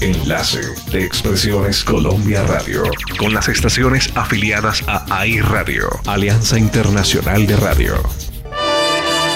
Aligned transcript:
Enlace 0.00 0.60
de 0.90 1.04
Expresiones 1.04 1.84
Colombia 1.84 2.42
Radio. 2.44 2.84
Con 3.18 3.34
las 3.34 3.48
estaciones 3.48 4.10
afiliadas 4.14 4.82
a 4.86 5.04
AI 5.14 5.40
Radio, 5.40 5.90
Alianza 6.06 6.58
Internacional 6.58 7.46
de 7.46 7.56
Radio. 7.56 8.02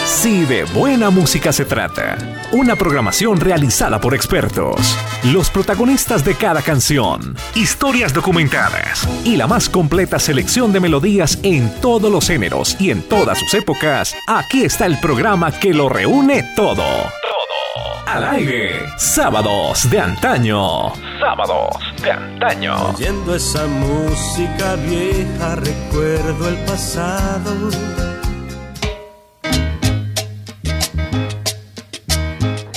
Si 0.07 0.47
de 0.47 0.65
buena 0.65 1.11
música 1.11 1.53
se 1.53 1.67
trata, 1.67 2.17
una 2.53 2.77
programación 2.77 3.41
realizada 3.41 4.01
por 4.01 4.15
expertos, 4.15 4.97
los 5.25 5.51
protagonistas 5.51 6.25
de 6.25 6.35
cada 6.35 6.63
canción, 6.63 7.37
historias 7.55 8.15
documentadas 8.15 9.07
y 9.23 9.37
la 9.37 9.47
más 9.47 9.69
completa 9.69 10.19
selección 10.19 10.73
de 10.73 10.81
melodías 10.81 11.39
en 11.43 11.79
todos 11.83 12.11
los 12.11 12.27
géneros 12.27 12.75
y 12.81 12.91
en 12.91 13.03
todas 13.03 13.39
sus 13.39 13.53
épocas, 13.53 14.15
aquí 14.27 14.65
está 14.65 14.87
el 14.87 14.99
programa 14.99 15.53
que 15.53 15.75
lo 15.75 15.91
reúne 15.91 16.43
todo. 16.57 16.85
Al 18.07 18.23
aire, 18.25 18.81
sábados 18.99 19.91
de 19.91 19.99
antaño. 19.99 20.93
Sábados 21.19 21.77
de 22.03 22.13
antaño. 22.13 22.91
Oyendo 22.95 23.35
esa 23.35 23.67
música 23.67 24.77
vieja, 24.77 25.57
recuerdo 25.57 26.49
el 26.49 26.57
pasado 26.67 27.71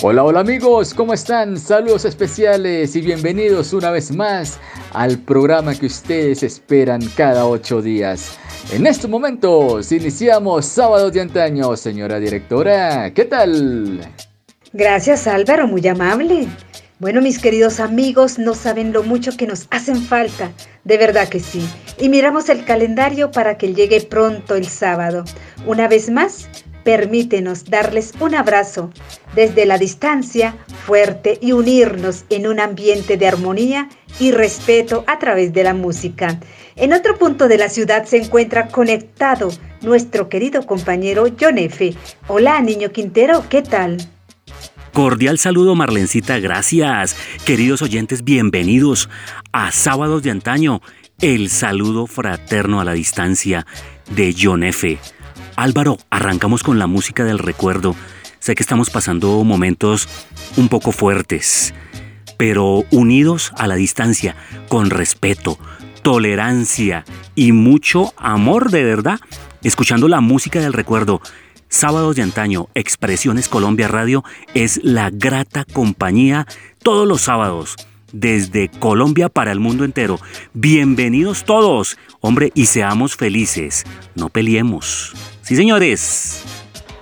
Hola, 0.01 0.23
hola 0.23 0.39
amigos, 0.39 0.93
¿cómo 0.93 1.13
están? 1.13 1.57
Saludos 1.57 2.05
especiales 2.05 2.95
y 2.95 3.01
bienvenidos 3.01 3.73
una 3.73 3.91
vez 3.91 4.15
más 4.15 4.59
al 4.93 5.17
programa 5.17 5.75
que 5.75 5.87
ustedes 5.87 6.43
esperan 6.43 7.01
cada 7.17 7.45
ocho 7.45 7.81
días. 7.81 8.39
En 8.71 8.87
estos 8.87 9.09
momentos 9.09 9.91
iniciamos 9.91 10.65
Sábado 10.65 11.11
de 11.11 11.21
Antaño, 11.21 11.75
señora 11.75 12.19
directora. 12.19 13.11
¿Qué 13.13 13.25
tal? 13.25 13.99
Gracias 14.73 15.27
Álvaro, 15.27 15.67
muy 15.67 15.87
amable. 15.87 16.47
Bueno, 16.99 17.21
mis 17.21 17.39
queridos 17.39 17.79
amigos, 17.79 18.37
no 18.39 18.53
saben 18.53 18.91
lo 18.91 19.03
mucho 19.03 19.37
que 19.37 19.47
nos 19.47 19.67
hacen 19.69 20.01
falta, 20.01 20.51
de 20.83 20.97
verdad 20.97 21.29
que 21.29 21.39
sí. 21.39 21.63
Y 21.99 22.09
miramos 22.09 22.49
el 22.49 22.65
calendario 22.65 23.31
para 23.31 23.57
que 23.57 23.73
llegue 23.73 24.01
pronto 24.01 24.55
el 24.55 24.65
sábado. 24.67 25.23
Una 25.67 25.87
vez 25.87 26.09
más, 26.09 26.49
permítenos 26.83 27.65
darles 27.65 28.13
un 28.19 28.33
abrazo 28.33 28.89
desde 29.35 29.65
la 29.65 29.77
distancia 29.77 30.55
fuerte 30.85 31.37
y 31.39 31.51
unirnos 31.51 32.25
en 32.29 32.47
un 32.47 32.59
ambiente 32.59 33.15
de 33.15 33.27
armonía 33.27 33.89
y 34.19 34.31
respeto 34.31 35.03
a 35.07 35.19
través 35.19 35.53
de 35.53 35.63
la 35.63 35.75
música. 35.75 36.39
En 36.75 36.93
otro 36.93 37.17
punto 37.17 37.47
de 37.47 37.57
la 37.57 37.69
ciudad 37.69 38.05
se 38.05 38.17
encuentra 38.17 38.69
conectado 38.69 39.49
nuestro 39.81 40.29
querido 40.29 40.65
compañero 40.65 41.25
John 41.39 41.57
F. 41.57 41.93
Hola, 42.27 42.59
niño 42.61 42.91
Quintero, 42.91 43.45
¿qué 43.49 43.61
tal? 43.61 43.97
Cordial 44.97 45.37
saludo 45.37 45.75
Marlencita, 45.75 46.39
gracias. 46.39 47.15
Queridos 47.45 47.83
oyentes, 47.83 48.23
bienvenidos 48.23 49.09
a 49.51 49.71
Sábados 49.71 50.23
de 50.23 50.31
Antaño, 50.31 50.81
el 51.21 51.51
saludo 51.51 52.07
fraterno 52.07 52.81
a 52.81 52.83
la 52.83 52.93
distancia 52.93 53.67
de 54.09 54.35
John 54.35 54.63
F. 54.63 54.97
Álvaro, 55.55 55.99
arrancamos 56.09 56.63
con 56.63 56.79
la 56.79 56.87
música 56.87 57.23
del 57.25 57.37
recuerdo. 57.37 57.95
Sé 58.39 58.55
que 58.55 58.63
estamos 58.63 58.89
pasando 58.89 59.43
momentos 59.43 60.09
un 60.57 60.67
poco 60.67 60.91
fuertes, 60.91 61.75
pero 62.37 62.83
unidos 62.89 63.51
a 63.55 63.67
la 63.67 63.75
distancia, 63.75 64.35
con 64.67 64.89
respeto, 64.89 65.59
tolerancia 66.01 67.05
y 67.35 67.51
mucho 67.51 68.15
amor 68.17 68.71
de 68.71 68.83
verdad, 68.83 69.19
escuchando 69.61 70.07
la 70.07 70.21
música 70.21 70.59
del 70.59 70.73
recuerdo. 70.73 71.21
Sábados 71.69 72.15
de 72.15 72.21
antaño, 72.21 72.69
Expresiones 72.75 73.49
Colombia 73.49 73.87
Radio 73.89 74.23
es 74.53 74.79
la 74.83 75.09
grata 75.09 75.65
compañía 75.65 76.47
todos 76.81 77.07
los 77.07 77.21
sábados 77.21 77.75
desde 78.13 78.69
Colombia 78.69 79.27
para 79.27 79.51
el 79.51 79.59
mundo 79.59 79.83
entero. 79.83 80.17
Bienvenidos 80.53 81.43
todos, 81.43 81.97
hombre, 82.21 82.51
y 82.55 82.67
seamos 82.67 83.17
felices. 83.17 83.83
No 84.15 84.29
peleemos. 84.29 85.13
Sí, 85.41 85.57
señores. 85.57 86.41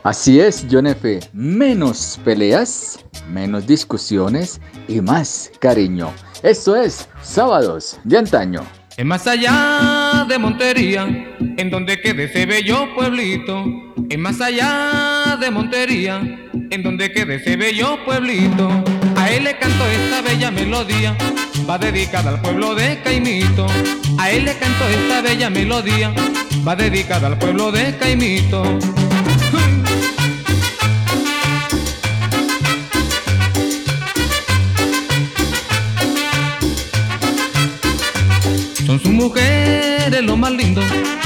Así 0.04 0.40
es, 0.40 0.66
John 0.70 0.88
F. 0.88 1.20
Menos 1.32 2.20
peleas, 2.24 3.00
menos 3.32 3.68
discusiones 3.68 4.60
y 4.88 5.00
más 5.00 5.52
cariño. 5.60 6.12
Esto 6.42 6.76
es 6.76 7.08
Sábados 7.22 8.00
de 8.04 8.18
Antaño. 8.18 8.62
Es 8.98 9.06
más 9.06 9.28
allá 9.28 10.26
de 10.30 10.38
Montería, 10.40 11.06
en 11.58 11.70
donde 11.70 12.00
quede 12.00 12.26
ese 12.26 12.46
bello 12.46 12.96
pueblito. 12.96 13.66
Es 14.10 14.18
más 14.18 14.40
allá 14.40 15.36
de 15.38 15.52
Montería, 15.52 16.22
en 16.70 16.82
donde 16.82 17.12
quede 17.12 17.36
ese 17.36 17.58
bello 17.58 18.00
pueblito. 18.06 18.70
A 19.18 19.32
él 19.32 19.44
le 19.44 19.58
canto 19.58 19.86
esta 19.86 20.22
bella 20.22 20.50
melodía, 20.50 21.18
va 21.70 21.78
dedicada 21.78 22.30
al 22.30 22.42
pueblo 22.42 22.74
de 22.74 23.02
Caimito. 23.02 23.68
A 24.18 24.32
él 24.32 24.46
le 24.46 24.58
canto 24.58 24.88
esta 24.88 25.22
bella 25.22 25.50
melodía, 25.50 26.14
va 26.66 26.78
dedicada 26.78 27.28
al 27.28 27.38
pueblo 27.38 27.74
de 27.74 27.98
Caimito. 27.98 28.64
Son 38.86 39.00
sus 39.00 39.12
mujeres 39.12 40.22
lo 40.24 40.38
más 40.38 40.52
lindo, 40.52 40.82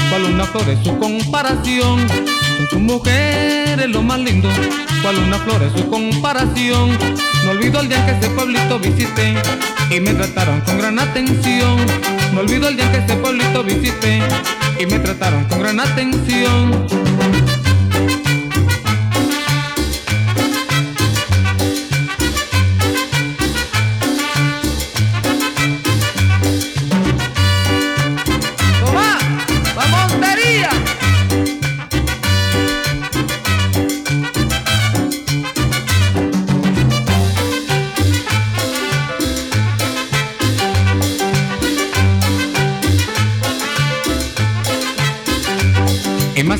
cual 0.08 0.24
una 0.24 0.44
flor 0.44 0.68
es 0.70 0.82
su 0.82 0.96
comparación. 0.98 2.08
Son 2.08 2.68
sus 2.70 2.80
mujeres 2.80 3.88
lo 3.90 4.02
más 4.02 4.18
lindo, 4.18 4.48
cual 5.02 5.18
una 5.18 5.38
flor 5.38 5.62
es 5.62 5.72
su 5.78 5.88
comparación. 5.90 6.96
No 7.44 7.50
olvido 7.50 7.80
el 7.80 7.88
día 7.88 8.04
que 8.06 8.12
ese 8.12 8.30
pueblito 8.30 8.78
visité 8.78 9.34
y 9.90 10.00
me 10.00 10.14
trataron 10.14 10.60
con 10.62 10.78
gran 10.78 10.98
atención. 10.98 11.76
No 12.32 12.40
olvido 12.40 12.68
el 12.68 12.76
día 12.76 12.90
que 12.92 12.98
ese 12.98 13.16
pueblito 13.16 13.62
visité 13.62 14.20
y 14.78 14.86
me 14.86 14.98
trataron 14.98 15.44
con 15.44 15.60
gran 15.60 15.80
atención. 15.80 16.86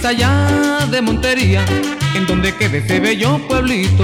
Más 0.01 0.13
allá 0.13 0.87
de 0.91 1.03
Montería, 1.03 1.63
en 2.15 2.27
donde 2.27 2.55
quede 2.55 2.79
ese 2.79 3.01
bello 3.01 3.39
pueblito. 3.47 4.03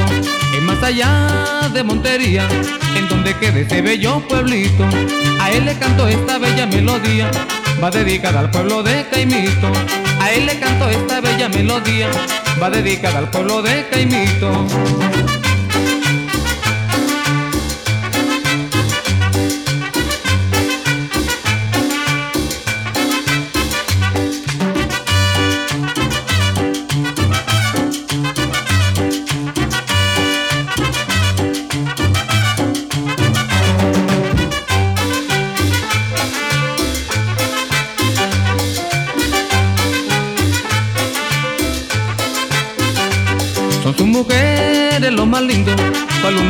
Es 0.55 0.63
más 0.63 0.83
allá 0.83 1.71
de 1.73 1.83
Montería, 1.83 2.47
en 2.95 3.09
donde 3.09 3.35
quede 3.39 3.63
ese 3.63 3.81
bello 3.81 4.21
pueblito. 4.29 4.85
A 5.41 5.51
él 5.53 5.65
le 5.65 5.75
canto 5.79 6.07
esta 6.07 6.37
bella 6.37 6.67
melodía, 6.67 7.31
va 7.83 7.91
dedicada 7.91 8.41
al 8.41 8.51
pueblo 8.51 8.83
de 8.83 9.07
Caimito. 9.11 9.73
A 10.21 10.33
él 10.33 10.45
le 10.45 10.59
canto 10.59 10.87
esta 10.91 11.23
bella 11.23 11.49
melodía, 11.49 12.11
va 12.63 12.69
dedicada 12.69 13.19
al 13.21 13.31
pueblo 13.31 13.63
de 13.63 13.87
Caimito. 13.89 14.67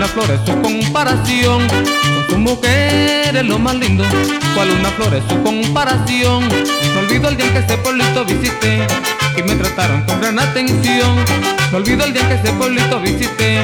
Una 0.06 0.12
flor 0.12 0.31
es 0.31 0.41
su 0.47 0.62
comparación. 0.62 1.67
Con 1.69 2.26
su 2.29 2.38
mujer 2.38 3.37
es 3.37 3.44
lo 3.44 3.58
más 3.58 3.75
lindo, 3.75 4.05
cual 4.55 4.70
una 4.70 4.91
flor 4.91 5.14
es 5.14 5.25
su 5.29 5.43
comparación. 5.43 6.49
No 6.94 7.00
olvido 7.00 7.29
el 7.29 7.37
día 7.37 7.53
que 7.53 7.58
ese 7.58 7.76
pueblito 7.79 8.25
visité 8.25 8.87
y 9.37 9.43
me 9.43 9.55
trataron 9.56 10.03
con 10.03 10.20
gran 10.20 10.38
atención. 10.38 11.17
No 11.73 11.79
olvido 11.79 12.05
el 12.05 12.12
día 12.12 12.29
que 12.29 12.35
ese 12.35 12.53
pueblito 12.53 13.00
visité 13.00 13.62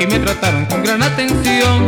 y 0.00 0.06
me 0.06 0.18
trataron 0.18 0.66
con 0.66 0.82
gran 0.82 1.02
atención. 1.02 1.84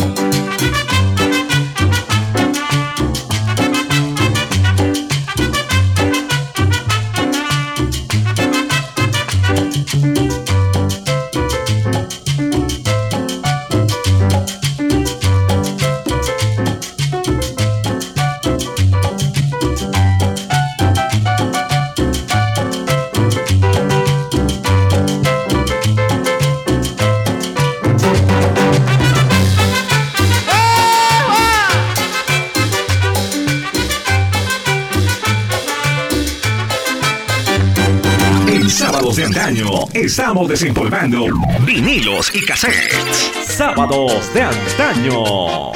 De 39.14 39.26
antaño, 39.26 39.68
estamos 39.92 40.48
desempolvando 40.48 41.26
vinilos 41.60 42.34
y 42.34 42.44
cassettes. 42.44 43.30
Sábados 43.46 44.34
de 44.34 44.42
antaño. 44.42 45.72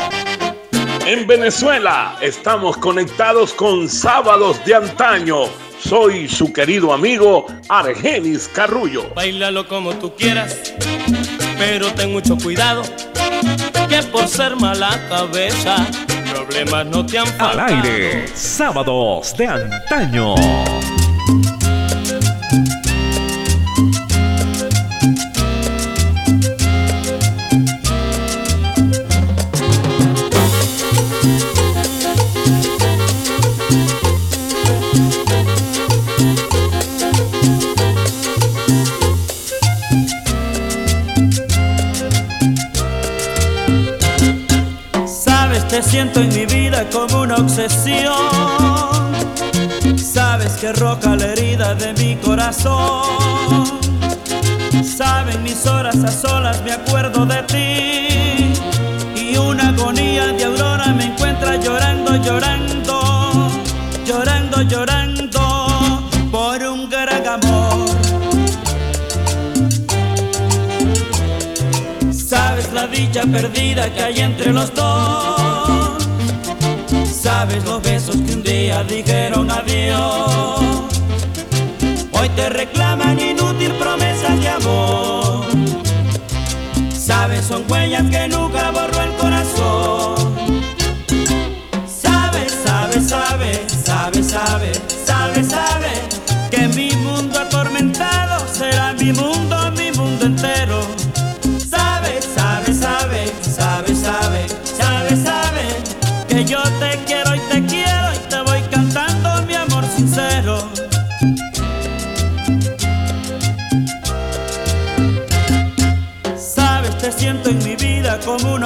En 1.06 1.24
Venezuela 1.24 2.16
estamos 2.20 2.76
conectados 2.78 3.52
con 3.52 3.88
Sábados 3.88 4.64
de 4.64 4.74
antaño. 4.74 5.44
Soy 5.78 6.28
su 6.28 6.52
querido 6.52 6.92
amigo 6.92 7.46
Argenis 7.68 8.48
Carrullo. 8.48 9.08
Bailalo 9.14 9.68
como 9.68 9.94
tú 9.94 10.16
quieras, 10.16 10.74
pero 11.58 11.92
ten 11.92 12.10
mucho 12.10 12.36
cuidado, 12.36 12.82
que 13.88 14.02
por 14.10 14.26
ser 14.26 14.56
mala 14.56 15.00
cabeza, 15.08 15.86
problemas 16.28 16.86
no 16.86 17.06
te 17.06 17.20
han 17.20 17.28
Al 17.40 17.60
aire, 17.60 18.26
Sábados 18.34 19.36
de 19.36 19.46
antaño. 19.46 20.34
Siento 45.88 46.20
en 46.20 46.28
mi 46.28 46.44
vida 46.44 46.84
como 46.90 47.22
una 47.22 47.36
obsesión. 47.36 48.12
Sabes 49.96 50.52
que 50.58 50.72
roca 50.72 51.16
la 51.16 51.26
herida 51.32 51.74
de 51.74 51.94
mi 51.94 52.16
corazón. 52.16 53.80
Saben 54.84 55.42
mis 55.42 55.66
horas 55.66 55.96
a 56.04 56.10
solas, 56.10 56.62
me 56.62 56.72
acuerdo 56.72 57.24
de 57.24 57.42
ti. 57.44 58.52
Y 59.16 59.36
una 59.38 59.68
agonía 59.68 60.26
de 60.26 60.44
aurora 60.44 60.88
me 60.88 61.06
encuentra 61.06 61.56
llorando, 61.56 62.16
llorando, 62.16 63.50
llorando, 64.04 64.62
llorando 64.62 66.10
por 66.30 66.62
un 66.62 66.90
gran 66.90 67.26
amor. 67.26 67.88
Sabes 72.12 72.72
la 72.74 72.86
dicha 72.86 73.22
perdida 73.22 73.90
que 73.92 74.02
hay 74.02 74.20
entre 74.20 74.52
los 74.52 74.74
dos 74.74 75.37
sabes 77.38 77.64
los 77.66 77.80
besos 77.80 78.16
que 78.16 78.32
un 78.34 78.42
día 78.42 78.82
dijeron 78.82 79.48
adiós. 79.48 80.60
Hoy 82.10 82.28
te 82.30 82.48
reclaman 82.48 82.77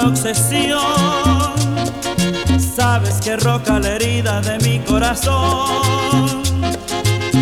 obsesión. 0.03 1.53
Sabes 2.75 3.15
que 3.21 3.35
roca 3.37 3.79
la 3.79 3.95
herida 3.95 4.41
de 4.41 4.57
mi 4.59 4.79
corazón. 4.79 6.43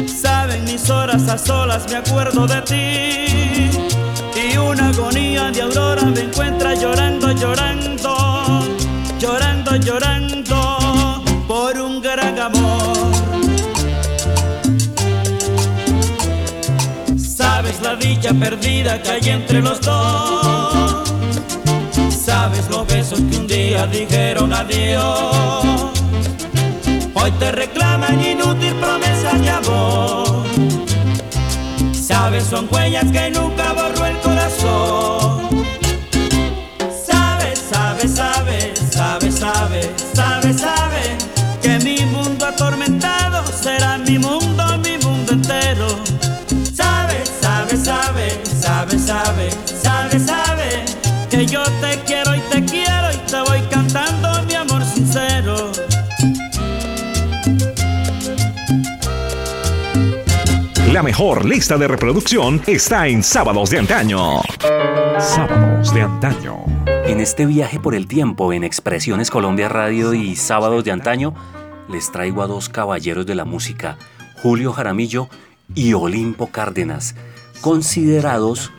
Saben 0.07 0.63
mis 0.65 0.89
horas 0.89 1.27
a 1.29 1.37
solas, 1.37 1.89
me 1.89 1.97
acuerdo 1.97 2.47
de 2.47 2.61
ti. 2.61 3.79
Y 4.35 4.57
una 4.57 4.89
agonía 4.89 5.51
de 5.51 5.61
aurora 5.61 6.03
me 6.03 6.21
encuentra 6.21 6.73
llorando, 6.73 7.31
llorando, 7.31 8.63
llorando, 9.19 9.75
llorando 9.75 11.23
por 11.47 11.77
un 11.77 12.01
gran 12.01 12.39
amor. 12.39 13.11
Sabes 17.17 17.81
la 17.81 17.95
dicha 17.95 18.33
perdida 18.33 19.01
que 19.01 19.09
hay 19.09 19.29
entre 19.29 19.61
los 19.61 19.81
dos. 19.81 20.60
Sabes 22.41 22.67
los 22.71 22.87
besos 22.87 23.19
que 23.29 23.37
un 23.37 23.45
día 23.45 23.85
dijeron 23.85 24.51
adiós. 24.51 25.91
Hoy 27.13 27.31
te 27.37 27.51
reclaman 27.51 28.19
inútil 28.19 28.73
promesas 28.81 29.39
de 29.39 29.49
amor. 29.51 30.43
Sabes, 31.93 32.45
son 32.45 32.67
huellas 32.71 33.05
que 33.11 33.29
nunca 33.29 33.73
borró 33.73 34.07
el 34.07 34.17
corazón. 34.21 34.90
La 61.01 61.05
mejor 61.05 61.45
lista 61.45 61.79
de 61.79 61.87
reproducción 61.87 62.61
está 62.67 63.07
en 63.07 63.23
Sábados 63.23 63.71
de 63.71 63.79
Antaño. 63.79 64.39
Sábados 65.17 65.91
de 65.95 66.03
Antaño. 66.03 66.57
En 67.07 67.19
este 67.19 67.47
viaje 67.47 67.79
por 67.79 67.95
el 67.95 68.05
tiempo 68.05 68.53
en 68.53 68.63
Expresiones 68.63 69.31
Colombia 69.31 69.67
Radio 69.67 70.13
y 70.13 70.35
Sábados 70.35 70.83
de 70.83 70.91
Antaño, 70.91 71.33
les 71.89 72.11
traigo 72.11 72.43
a 72.43 72.47
dos 72.47 72.69
caballeros 72.69 73.25
de 73.25 73.33
la 73.33 73.45
música, 73.45 73.97
Julio 74.43 74.73
Jaramillo 74.73 75.27
y 75.73 75.93
Olimpo 75.93 76.51
Cárdenas, 76.51 77.15
considerados 77.61 78.71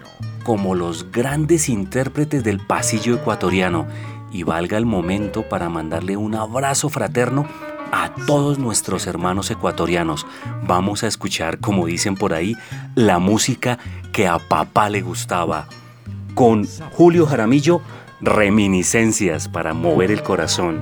como 0.45 0.77
los 0.77 1.11
grandes 1.11 1.69
intérpretes 1.69 2.45
del 2.45 2.65
pasillo 2.65 3.17
ecuatoriano. 3.17 3.89
Y 4.31 4.45
valga 4.45 4.79
el 4.79 4.87
momento 4.87 5.43
para 5.43 5.69
mandarle 5.69 6.17
un 6.17 6.37
abrazo 6.37 6.89
fraterno 6.89 7.49
a 7.93 8.13
todos 8.27 8.59
nuestros 8.59 9.07
hermanos 9.07 9.51
ecuatorianos. 9.51 10.27
Vamos 10.67 11.05
a 11.05 11.07
escuchar, 11.07 11.59
como 11.59 11.87
dicen 11.87 12.17
por 12.17 12.33
ahí, 12.33 12.57
la 12.97 13.21
música 13.21 13.79
que 14.13 14.27
a 14.27 14.39
papá 14.39 14.89
le 14.89 15.03
gustaba. 15.03 15.69
Con 16.35 16.67
Julio 16.93 17.27
Jaramillo, 17.27 17.83
reminiscencias 18.21 19.47
para 19.47 19.75
mover 19.75 20.11
el 20.11 20.23
corazón. 20.23 20.81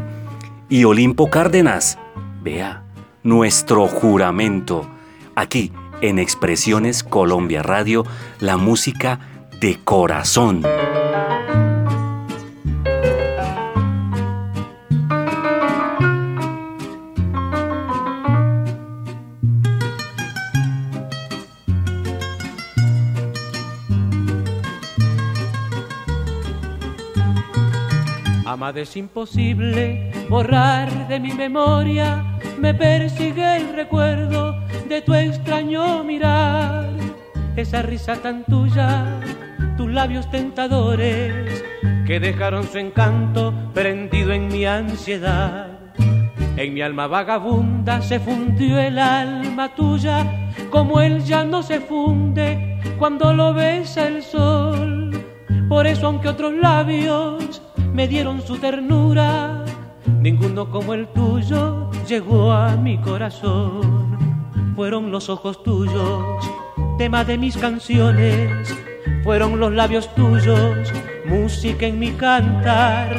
Y 0.69 0.85
Olimpo 0.85 1.29
Cárdenas, 1.29 1.99
vea, 2.43 2.85
nuestro 3.25 3.88
juramento. 3.88 4.88
Aquí, 5.35 5.73
en 6.00 6.21
Expresiones 6.21 7.02
Colombia 7.02 7.62
Radio, 7.62 8.07
la 8.38 8.57
música 8.57 9.19
de 9.61 9.81
corazón. 9.83 10.62
Es 28.69 28.95
imposible 28.95 30.12
borrar 30.29 31.09
de 31.09 31.19
mi 31.19 31.33
memoria, 31.33 32.38
me 32.59 32.75
persigue 32.75 33.57
el 33.57 33.73
recuerdo 33.75 34.55
de 34.87 35.00
tu 35.00 35.14
extraño 35.14 36.05
mirar, 36.05 36.90
esa 37.57 37.81
risa 37.81 38.17
tan 38.17 38.45
tuya, 38.45 39.19
tus 39.79 39.90
labios 39.90 40.31
tentadores 40.31 41.64
que 42.07 42.21
dejaron 42.21 42.64
su 42.64 42.76
encanto 42.76 43.52
prendido 43.73 44.31
en 44.31 44.49
mi 44.49 44.67
ansiedad. 44.67 45.95
En 46.57 46.75
mi 46.75 46.83
alma 46.83 47.07
vagabunda 47.07 48.02
se 48.02 48.21
fundió 48.21 48.79
el 48.79 48.99
alma 48.99 49.75
tuya, 49.75 50.50
como 50.69 51.00
él 51.00 51.25
ya 51.25 51.45
no 51.45 51.62
se 51.62 51.81
funde 51.81 52.79
cuando 52.99 53.33
lo 53.33 53.55
besa 53.55 54.07
el 54.07 54.23
sol. 54.23 55.11
Por 55.69 55.87
eso 55.87 56.09
aunque 56.09 56.29
otros 56.29 56.52
labios 56.52 57.62
me 57.92 58.09
dieron 58.09 58.42
su 58.42 58.56
ternura, 58.59 59.64
ninguno 60.20 60.70
como 60.70 60.94
el 60.94 61.06
tuyo 61.09 61.90
llegó 62.09 62.52
a 62.52 62.76
mi 62.76 62.99
corazón. 62.99 64.18
Fueron 64.76 65.11
los 65.11 65.28
ojos 65.28 65.62
tuyos 65.62 66.25
tema 66.99 67.25
de 67.25 67.38
mis 67.38 67.56
canciones 67.56 68.76
fueron 69.23 69.59
los 69.59 69.73
labios 69.73 70.14
tuyos, 70.14 70.92
música 71.26 71.87
en 71.87 71.99
mi 71.99 72.11
cantar, 72.11 73.16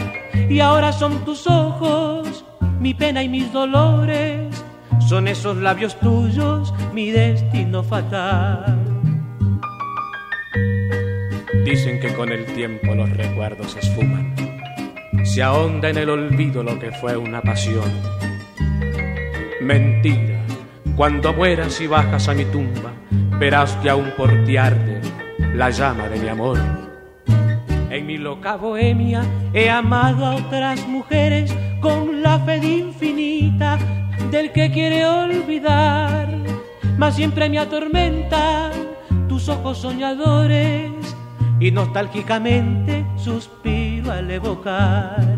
y 0.49 0.59
ahora 0.59 0.91
son 0.91 1.23
tus 1.25 1.47
ojos, 1.47 2.45
mi 2.79 2.93
pena 2.93 3.23
y 3.23 3.29
mis 3.29 3.51
dolores, 3.51 4.63
son 5.07 5.27
esos 5.27 5.57
labios 5.57 5.99
tuyos, 5.99 6.73
mi 6.93 7.11
destino 7.11 7.83
fatal. 7.83 8.77
Dicen 11.65 11.99
que 11.99 12.13
con 12.13 12.31
el 12.31 12.45
tiempo 12.53 12.95
los 12.95 13.09
recuerdos 13.09 13.71
se 13.71 13.79
esfuman, 13.79 14.35
se 15.31 15.41
ahonda 15.41 15.89
en 15.89 15.97
el 15.97 16.09
olvido 16.09 16.61
lo 16.61 16.77
que 16.77 16.91
fue 16.91 17.15
una 17.15 17.41
pasión. 17.41 17.89
Mentira, 19.61 20.41
cuando 20.97 21.31
mueras 21.31 21.79
y 21.79 21.87
bajas 21.87 22.27
a 22.27 22.33
mi 22.33 22.43
tumba, 22.43 22.91
verás 23.39 23.77
que 23.77 23.89
aún 23.89 24.11
por 24.17 24.43
ti 24.43 24.57
arde 24.57 24.99
la 25.53 25.69
llama 25.69 26.09
de 26.09 26.19
mi 26.19 26.27
amor. 26.27 26.59
En 27.89 28.05
mi 28.05 28.17
loca 28.17 28.57
bohemia 28.57 29.23
he 29.53 29.69
amado 29.69 30.25
a 30.25 30.35
otras 30.35 30.85
mujeres 30.85 31.55
con 31.79 32.21
la 32.21 32.37
fe 32.39 32.57
infinita 32.57 33.79
del 34.31 34.51
que 34.51 34.69
quiere 34.69 35.05
olvidar, 35.05 36.27
mas 36.97 37.15
siempre 37.15 37.47
me 37.47 37.57
atormentan 37.57 38.71
tus 39.29 39.47
ojos 39.47 39.77
soñadores 39.77 40.91
y 41.57 41.71
nostálgicamente 41.71 43.05
suspiro 43.15 43.80
al 44.11 44.29
evocar 44.29 45.37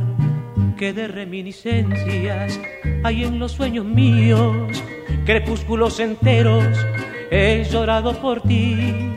que 0.78 0.94
de 0.94 1.08
reminiscencias 1.08 2.60
hay 3.04 3.24
en 3.24 3.38
los 3.38 3.52
sueños 3.52 3.86
míos, 3.86 4.84
crepúsculos 5.26 6.00
enteros, 6.00 6.66
he 7.30 7.64
llorado 7.70 8.14
por 8.14 8.42
ti 8.42 9.16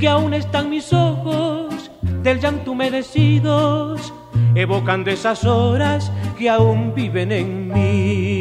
que 0.00 0.08
aún 0.08 0.34
están 0.34 0.70
mis 0.70 0.92
ojos 0.92 1.90
del 2.22 2.40
llanto 2.40 2.72
humedecidos, 2.72 4.12
evocando 4.54 5.10
esas 5.10 5.44
horas 5.44 6.10
que 6.38 6.48
aún 6.48 6.94
viven 6.94 7.32
en 7.32 7.68
mí. 7.68 8.35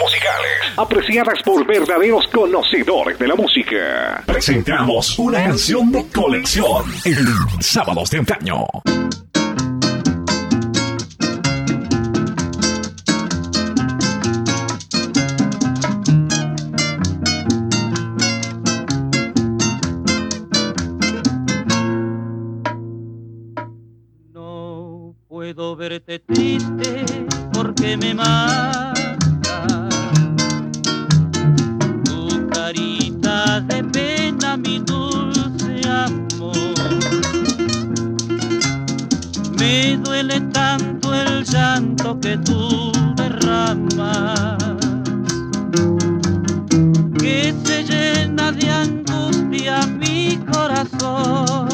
Musicales, 0.00 0.78
apreciadas 0.78 1.42
por 1.42 1.66
verdaderos 1.66 2.26
conocedores 2.28 3.18
de 3.18 3.26
la 3.26 3.34
música. 3.34 4.22
Presentamos 4.26 5.18
una 5.18 5.42
canción 5.42 5.90
de 5.90 6.06
colección 6.08 6.84
en 7.04 7.62
Sábados 7.62 8.10
de 8.10 8.18
Antaño. 8.18 8.64
puedo 25.54 25.76
verte 25.76 26.20
triste 26.20 26.61
Me 39.72 39.96
duele 39.96 40.38
tanto 40.52 41.14
el 41.14 41.44
llanto 41.44 42.20
que 42.20 42.36
tú 42.36 42.92
derramas, 43.16 44.58
que 47.18 47.54
se 47.64 47.82
llena 47.82 48.52
de 48.52 48.68
angustia 48.68 49.86
mi 49.86 50.36
corazón. 50.52 51.71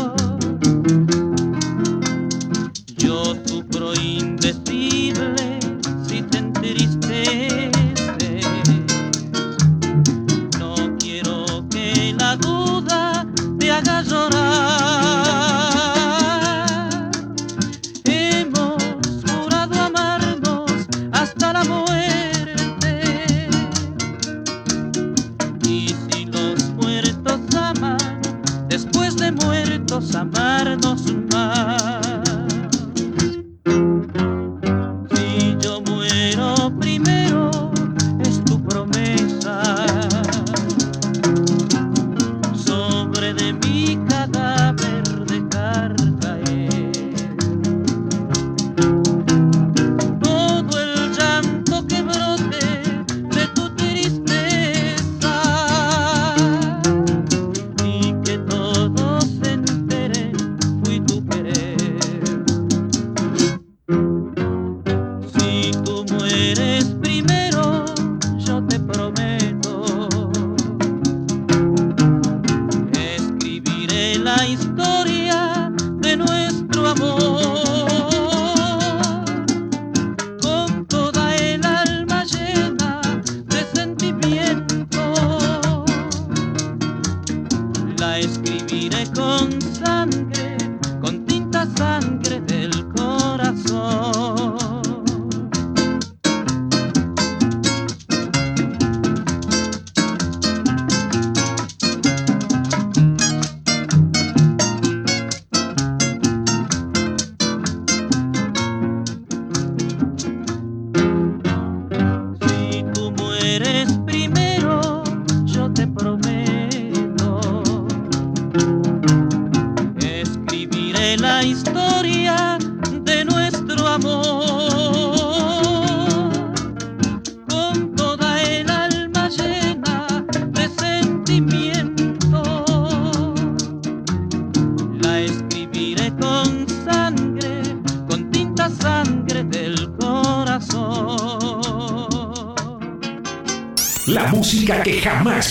inconstante. 88.93 90.48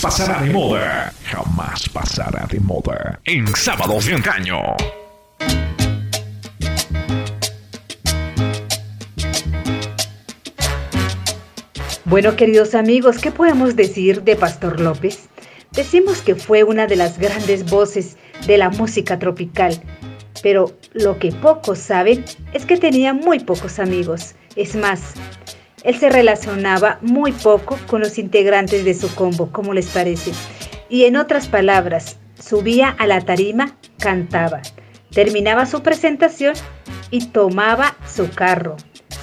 Pasará 0.00 0.42
de 0.42 0.52
moda. 0.52 1.12
Jamás 1.24 1.88
pasará 1.88 2.46
de 2.46 2.60
moda. 2.60 3.18
En 3.24 3.46
sábados 3.54 4.06
de 4.06 4.14
antaño. 4.14 4.58
Bueno, 12.04 12.36
queridos 12.36 12.74
amigos, 12.74 13.18
¿qué 13.18 13.30
podemos 13.30 13.76
decir 13.76 14.22
de 14.22 14.34
Pastor 14.34 14.80
López? 14.80 15.28
Decimos 15.72 16.22
que 16.22 16.34
fue 16.34 16.64
una 16.64 16.86
de 16.86 16.96
las 16.96 17.18
grandes 17.18 17.68
voces 17.68 18.16
de 18.46 18.56
la 18.56 18.70
música 18.70 19.18
tropical, 19.18 19.78
pero 20.42 20.72
lo 20.94 21.18
que 21.18 21.32
pocos 21.32 21.78
saben 21.78 22.24
es 22.54 22.64
que 22.64 22.78
tenía 22.78 23.12
muy 23.12 23.40
pocos 23.40 23.78
amigos. 23.78 24.34
Es 24.56 24.74
más, 24.74 25.14
Él 25.84 25.98
se 25.98 26.08
relacionaba 26.08 26.98
muy 27.02 27.32
poco 27.32 27.78
con 27.86 28.00
los 28.00 28.18
integrantes 28.18 28.84
de 28.84 28.94
su 28.94 29.14
combo, 29.14 29.50
¿cómo 29.52 29.74
les 29.74 29.86
parece? 29.86 30.32
Y 30.88 31.04
en 31.04 31.16
otras 31.16 31.48
palabras, 31.48 32.16
subía 32.38 32.88
a 32.88 33.06
la 33.06 33.20
tarima, 33.20 33.76
cantaba, 33.98 34.60
terminaba 35.12 35.66
su 35.66 35.82
presentación 35.82 36.54
y 37.10 37.26
tomaba 37.26 37.96
su 38.06 38.30
carro. 38.30 38.76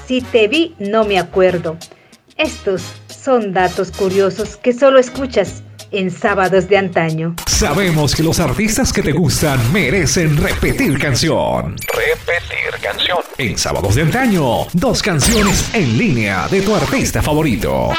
Si 0.05 0.21
te 0.21 0.47
vi, 0.47 0.75
no 0.79 1.05
me 1.05 1.19
acuerdo. 1.19 1.77
Estos 2.37 2.83
son 3.07 3.53
datos 3.53 3.91
curiosos 3.91 4.57
que 4.57 4.73
solo 4.73 4.99
escuchas 4.99 5.63
en 5.95 6.11
sábados 6.11 6.67
de 6.67 6.77
antaño. 6.77 7.35
Sabemos 7.47 8.15
que 8.15 8.23
los 8.23 8.39
artistas 8.39 8.91
que 8.91 9.01
te 9.01 9.11
gustan 9.11 9.59
merecen 9.71 10.37
repetir 10.37 10.99
canción. 10.99 11.75
Repetir 11.93 12.81
canción. 12.81 13.19
En 13.37 13.57
sábados 13.57 13.95
de 13.95 14.03
antaño, 14.03 14.67
dos 14.73 15.01
canciones 15.01 15.73
en 15.73 15.97
línea 15.97 16.47
de 16.49 16.61
tu 16.61 16.75
artista 16.75 17.21
favorito. 17.21 17.91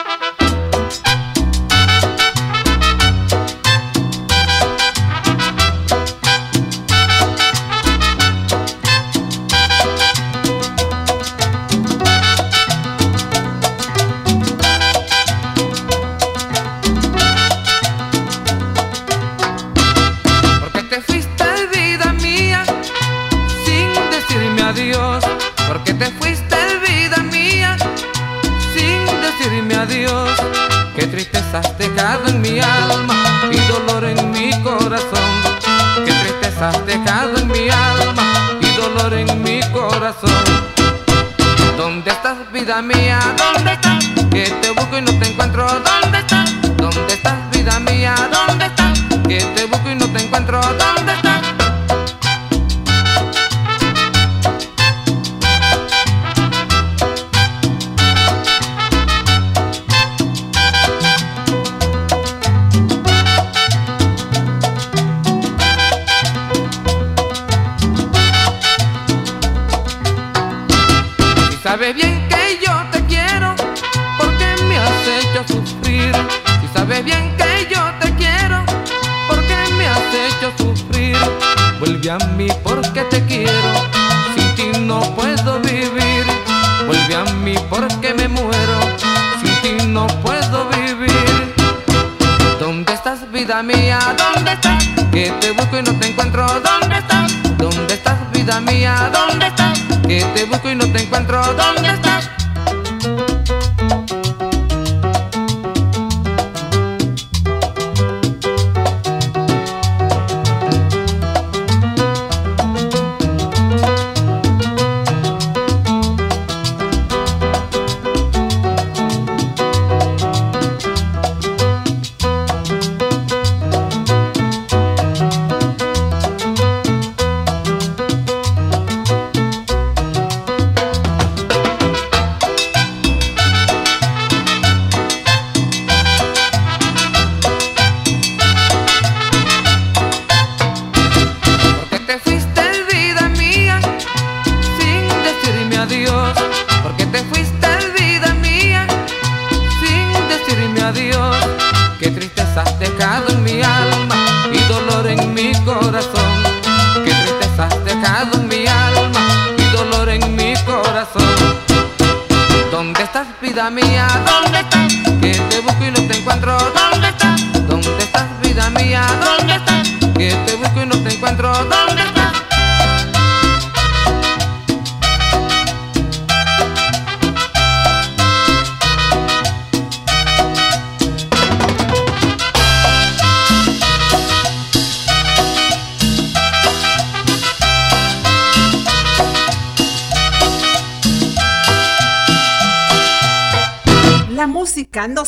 Que 95.17 95.31
te 95.41 95.51
busco 95.53 95.79
y 95.79 95.83
no 95.83 95.99
te 95.99 96.09
encuentro. 96.09 96.47
¿Dónde 96.47 96.99
estás? 96.99 97.33
¿Dónde 97.57 97.95
estás, 97.95 98.31
vida 98.33 98.61
mía? 98.61 99.11
¿Dónde 99.11 99.47
estás? 99.47 99.81
Que 100.07 100.23
te 100.35 100.45
busco 100.45 100.69
y 100.69 100.75
no 100.75 100.93
te 100.93 101.05
encuentro. 101.05 101.41
¿Dónde 101.55 101.89
estás? 101.89 102.06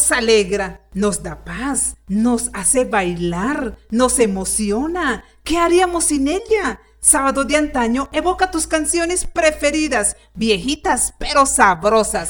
Nos 0.08 0.16
alegra, 0.16 0.80
nos 0.94 1.22
da 1.22 1.44
paz, 1.44 1.96
nos 2.06 2.50
hace 2.54 2.86
bailar, 2.86 3.76
nos 3.90 4.18
emociona. 4.18 5.22
¿Qué 5.44 5.58
haríamos 5.58 6.04
sin 6.04 6.28
ella? 6.28 6.80
Sábado 6.98 7.44
de 7.44 7.56
antaño 7.56 8.08
evoca 8.12 8.50
tus 8.50 8.66
canciones 8.66 9.26
preferidas, 9.26 10.16
viejitas 10.34 11.12
pero 11.18 11.44
sabrosas. 11.44 12.28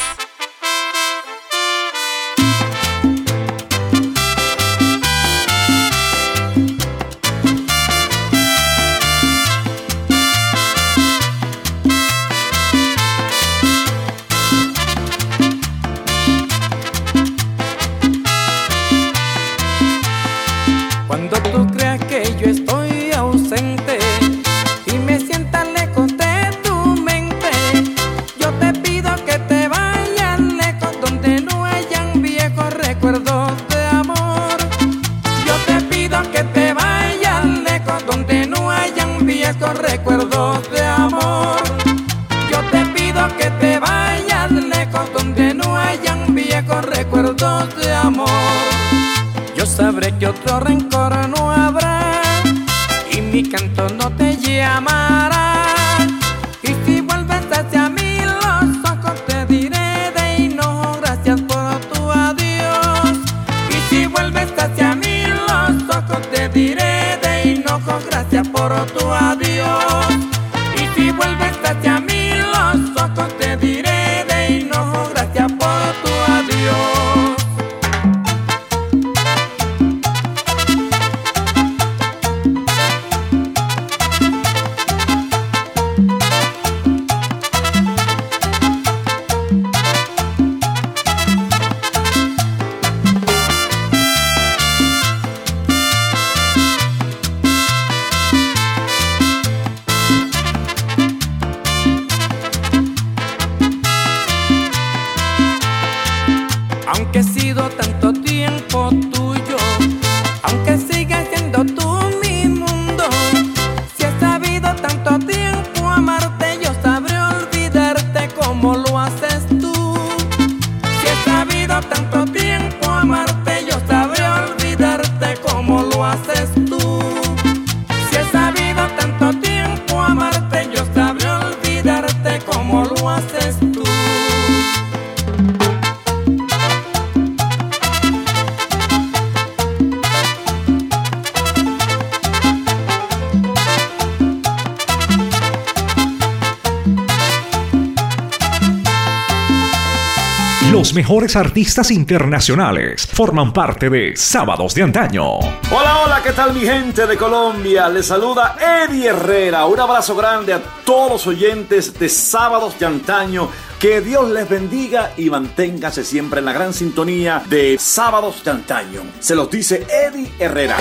Mejores 151.28 151.36
artistas 151.36 151.90
internacionales 151.90 153.06
forman 153.06 153.52
parte 153.52 153.90
de 153.90 154.16
Sábados 154.16 154.74
de 154.74 154.82
Antaño. 154.82 155.38
Hola, 155.70 156.00
hola, 156.04 156.22
¿qué 156.22 156.32
tal 156.32 156.54
mi 156.54 156.60
gente 156.60 157.06
de 157.06 157.16
Colombia? 157.16 157.88
Les 157.88 158.06
saluda 158.06 158.56
Eddie 158.58 159.08
Herrera. 159.08 159.66
Un 159.66 159.78
abrazo 159.78 160.16
grande 160.16 160.54
a 160.54 160.62
todos 160.84 161.12
los 161.12 161.26
oyentes 161.26 161.98
de 161.98 162.08
Sábados 162.08 162.78
de 162.78 162.86
Antaño. 162.86 163.50
Que 163.78 164.00
Dios 164.00 164.30
les 164.30 164.48
bendiga 164.48 165.12
y 165.16 165.28
manténgase 165.28 166.02
siempre 166.02 166.38
en 166.38 166.46
la 166.46 166.52
gran 166.52 166.72
sintonía 166.72 167.42
de 167.46 167.76
Sábados 167.78 168.42
de 168.42 168.50
Antaño. 168.50 169.02
Se 169.20 169.34
los 169.34 169.50
dice 169.50 169.86
Eddie 169.88 170.32
Herrera. 170.38 170.76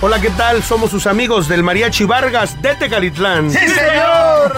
Hola, 0.00 0.20
¿qué 0.20 0.30
tal? 0.30 0.62
Somos 0.62 0.90
sus 0.90 1.06
amigos 1.06 1.46
del 1.46 1.62
Mariachi 1.62 2.04
Vargas 2.04 2.60
de 2.62 2.74
Tecalitlán. 2.74 3.50
¡Sí, 3.50 3.58
señor! 3.58 4.52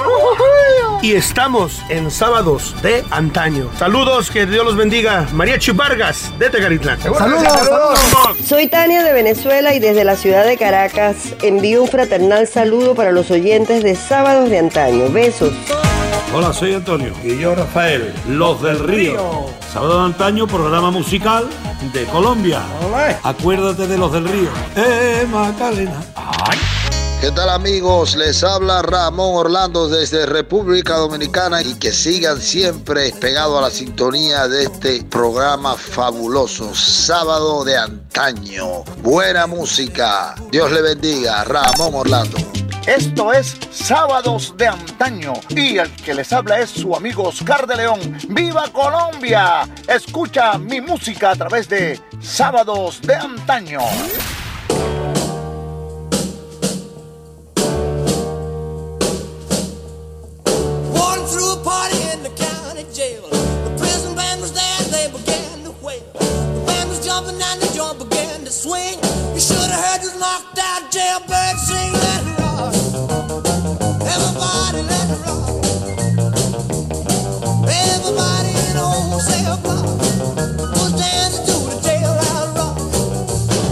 Y 1.05 1.13
estamos 1.13 1.83
en 1.91 2.11
sábados 2.11 2.75
de 2.81 3.05
antaño. 3.11 3.69
Saludos, 3.79 4.31
que 4.31 4.47
Dios 4.47 4.65
los 4.65 4.75
bendiga. 4.75 5.29
Mariachi 5.35 5.73
Vargas 5.73 6.33
de 6.39 6.49
Tecalitlán. 6.49 6.99
Soy 8.43 8.69
Tania 8.69 9.05
de 9.05 9.13
Venezuela 9.13 9.75
y 9.75 9.81
desde 9.81 10.03
la 10.03 10.17
ciudad 10.17 10.47
de 10.47 10.57
Caracas 10.57 11.35
envío 11.43 11.83
un 11.83 11.89
fraternal 11.89 12.49
saludo 12.49 12.95
para 12.95 13.13
los 13.13 13.31
oyentes 13.31 13.83
de 13.83 13.97
Sábados 13.97 14.49
de 14.49 14.59
Antaño. 14.59 15.11
Besos. 15.11 15.53
Hola, 16.35 16.55
soy 16.55 16.73
Antonio. 16.73 17.13
Y 17.23 17.37
yo, 17.37 17.55
Rafael. 17.55 18.15
Los 18.27 18.63
del 18.63 18.79
Río. 18.79 19.45
Sábado 19.75 19.99
de 19.99 20.07
antaño, 20.07 20.47
programa 20.47 20.91
musical 20.91 21.47
de 21.93 22.05
Colombia. 22.07 22.63
Acuérdate 23.23 23.87
de 23.87 23.99
los 23.99 24.11
del 24.11 24.27
Río. 24.27 24.49
Eh, 24.75 25.27
Macarena. 25.31 26.01
¿Qué 27.25 27.33
tal 27.33 27.49
amigos? 27.49 28.17
Les 28.17 28.45
habla 28.45 28.83
Ramón 28.83 29.35
Orlando 29.35 29.89
desde 29.89 30.27
República 30.27 30.97
Dominicana 30.97 31.63
y 31.63 31.73
que 31.77 31.91
sigan 31.91 32.39
siempre 32.39 33.13
pegados 33.13 33.59
a 33.59 33.63
la 33.63 33.71
sintonía 33.71 34.47
de 34.47 34.65
este 34.65 35.03
programa 35.05 35.75
fabuloso, 35.75 36.75
sábado 36.75 37.65
de 37.65 37.79
antaño. 37.79 38.85
Buena 39.03 39.47
música. 39.47 40.35
Dios 40.53 40.71
le 40.71 40.83
bendiga. 40.83 41.45
Ramón 41.45 41.95
Orlando. 41.95 42.37
Esto 42.87 43.33
es 43.33 43.57
Sábados 43.71 44.55
de 44.59 44.67
Antaño 44.67 45.33
y 45.49 45.79
el 45.79 45.91
que 45.97 46.13
les 46.13 46.31
habla 46.31 46.61
es 46.61 46.69
su 46.69 46.95
amigo 46.95 47.23
Oscar 47.23 47.67
de 47.67 47.77
León. 47.77 48.19
¡Viva 48.29 48.69
Colombia! 48.71 49.67
Escucha 49.89 50.59
mi 50.59 50.83
música 50.83 51.31
a 51.31 51.37
través 51.37 51.71
de 51.71 51.99
Sábados 52.21 53.01
de 53.01 53.15
Antaño. 53.15 53.81
Jumping 67.15 67.41
and 67.41 67.63
the 67.63 67.71
joint 67.77 67.99
began 67.99 68.41
to 68.45 68.51
swing. 68.51 68.99
You 69.35 69.41
should 69.41 69.71
have 69.71 69.85
heard 69.87 70.01
this 70.03 70.19
knocked 70.19 70.59
out 70.59 70.91
jailbird 70.91 71.57
sing, 71.63 71.93
let 71.93 72.21
it 72.27 72.39
rock. 72.43 72.75
Everybody 74.03 74.81
let 74.83 75.07
it 75.15 75.21
rock. 75.23 75.47
Everybody 77.71 78.51
in 78.67 78.75
the 78.75 78.83
whole 78.83 79.21
cell 79.21 79.57
block 79.63 79.87
was 80.75 80.93
dancing 80.99 81.47
to 81.47 81.57
the 81.71 81.79
jailhouse 81.87 82.51
rock. 82.59 82.79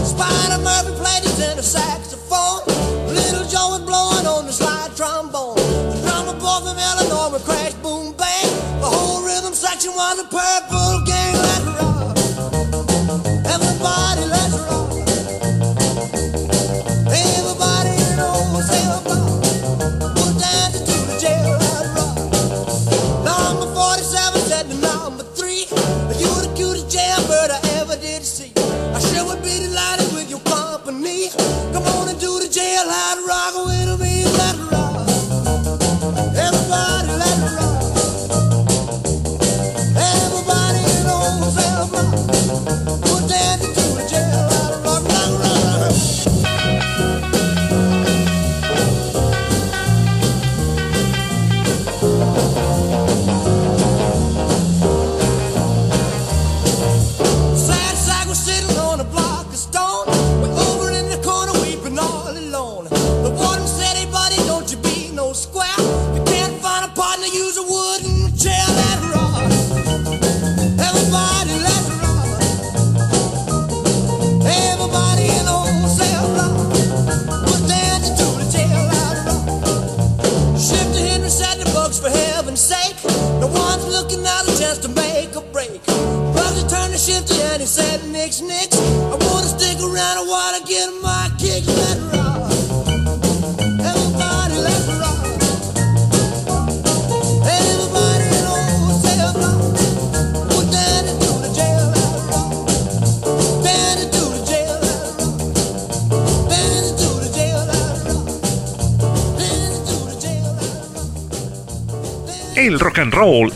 Spider 0.07 0.63
Murphy 0.63 0.93
played 1.03 1.23
his 1.27 1.35
tenor 1.35 1.67
saxophone. 1.67 2.63
Little 3.11 3.43
Joe 3.51 3.75
was 3.75 3.83
blowing 3.83 4.25
on 4.25 4.45
the 4.45 4.53
slide 4.53 4.95
trombone. 4.95 5.57
The 5.91 5.99
drummer 6.07 6.39
boy 6.39 6.63
from 6.63 6.79
Illinois 6.79 7.31
would 7.33 7.43
crash, 7.43 7.73
boom, 7.83 8.15
bang. 8.15 8.47
The 8.79 8.87
whole 8.87 9.21
rhythm 9.25 9.53
section 9.53 9.91
was 9.91 10.19
a 10.19 10.27
purple 10.31 11.02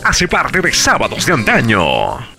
hace 0.03 0.27
parte 0.27 0.61
de 0.61 0.71
Sábados 0.71 1.25
de 1.25 1.33
Antaño. 1.33 2.36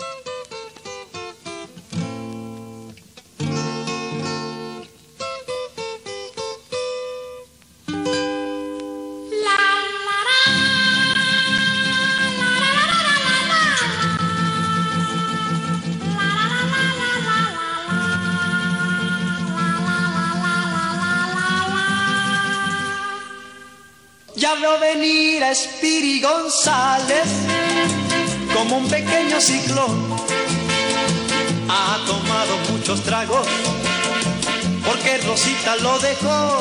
Rosita 35.38 35.77
lo 35.77 35.96
dejó. 36.01 36.59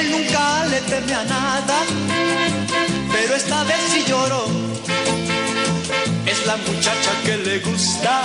Él 0.00 0.10
nunca 0.10 0.66
le 0.66 0.80
teme 0.80 1.14
a 1.14 1.22
nada, 1.22 1.78
pero 3.12 3.36
esta 3.36 3.62
vez 3.62 3.78
sí 3.92 4.04
lloró. 4.08 4.46
Es 6.26 6.44
la 6.44 6.56
muchacha 6.56 7.12
que 7.24 7.36
le 7.36 7.60
gusta, 7.60 8.22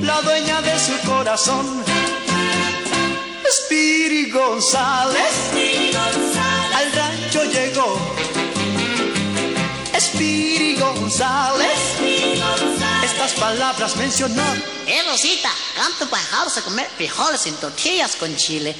la 0.00 0.22
dueña 0.22 0.62
de 0.62 0.78
su 0.78 1.06
corazón. 1.06 1.84
Spiri 3.58 4.30
González, 4.30 5.34
al 6.74 6.92
rancho 6.92 7.44
llegó. 7.44 7.98
Spiri 10.00 10.76
González, 10.76 11.78
estas 13.24 13.40
palabras 13.40 13.96
mencionó. 13.96 14.42
Eh, 14.86 15.00
Rosita, 15.06 15.50
canto 15.76 16.08
para 16.08 16.22
dejarse 16.22 16.60
comer 16.62 16.88
frijoles 16.96 17.46
en 17.46 17.54
tortillas 17.54 18.16
con 18.16 18.34
chile. 18.36 18.74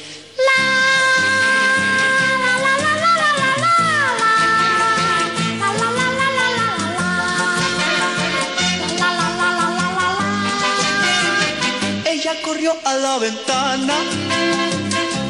Ella 12.05 12.43
corrió 12.43 12.77
a 12.85 12.95
la 12.95 13.19
ventana 13.19 13.95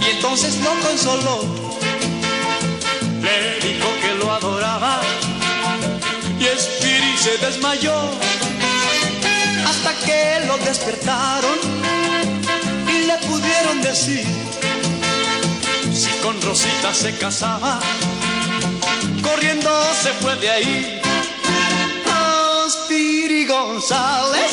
y 0.01 0.11
entonces 0.11 0.57
lo 0.61 0.71
consoló. 0.81 1.45
Le 3.21 3.61
dijo 3.61 3.89
que 4.01 4.15
lo 4.15 4.33
adoraba 4.33 5.03
y 6.39 6.45
Spiri 6.59 7.19
se 7.19 7.37
desmayó 7.39 7.93
hasta 9.85 10.07
que 10.07 10.47
lo 10.47 10.57
despertaron 10.59 11.59
y 12.89 13.07
le 13.07 13.19
pudieron 13.19 13.83
decir 13.83 14.25
si 15.93 16.11
con 16.23 16.41
Rosita 16.43 16.95
se 16.95 17.17
casaba. 17.17 17.81
Corriendo 19.23 19.71
se 20.03 20.13
fue 20.21 20.37
de 20.37 20.51
ahí. 20.51 21.01
Oh, 22.07 22.69
Spiri 22.71 23.45
González 23.45 24.53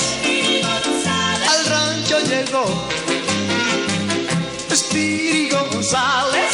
al 1.47 1.65
rancho 1.65 2.19
llegó. 2.21 2.65
Spiri 4.73 5.49
González 5.49 6.53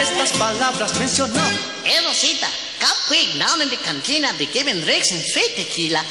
estas 0.00 0.38
palabras 0.38 0.96
mencionó. 0.98 1.42
Eh, 1.84 2.00
Rosita, 2.06 2.48
come 2.78 2.92
quick 3.08 3.38
down 3.38 3.60
in 3.60 3.68
the 3.68 3.76
cantina 3.76 4.32
de 4.34 4.46
Kevin 4.46 4.82
Riggs 4.86 5.10
and 5.10 5.22
sweet 5.22 5.56
tequila. 5.56 6.04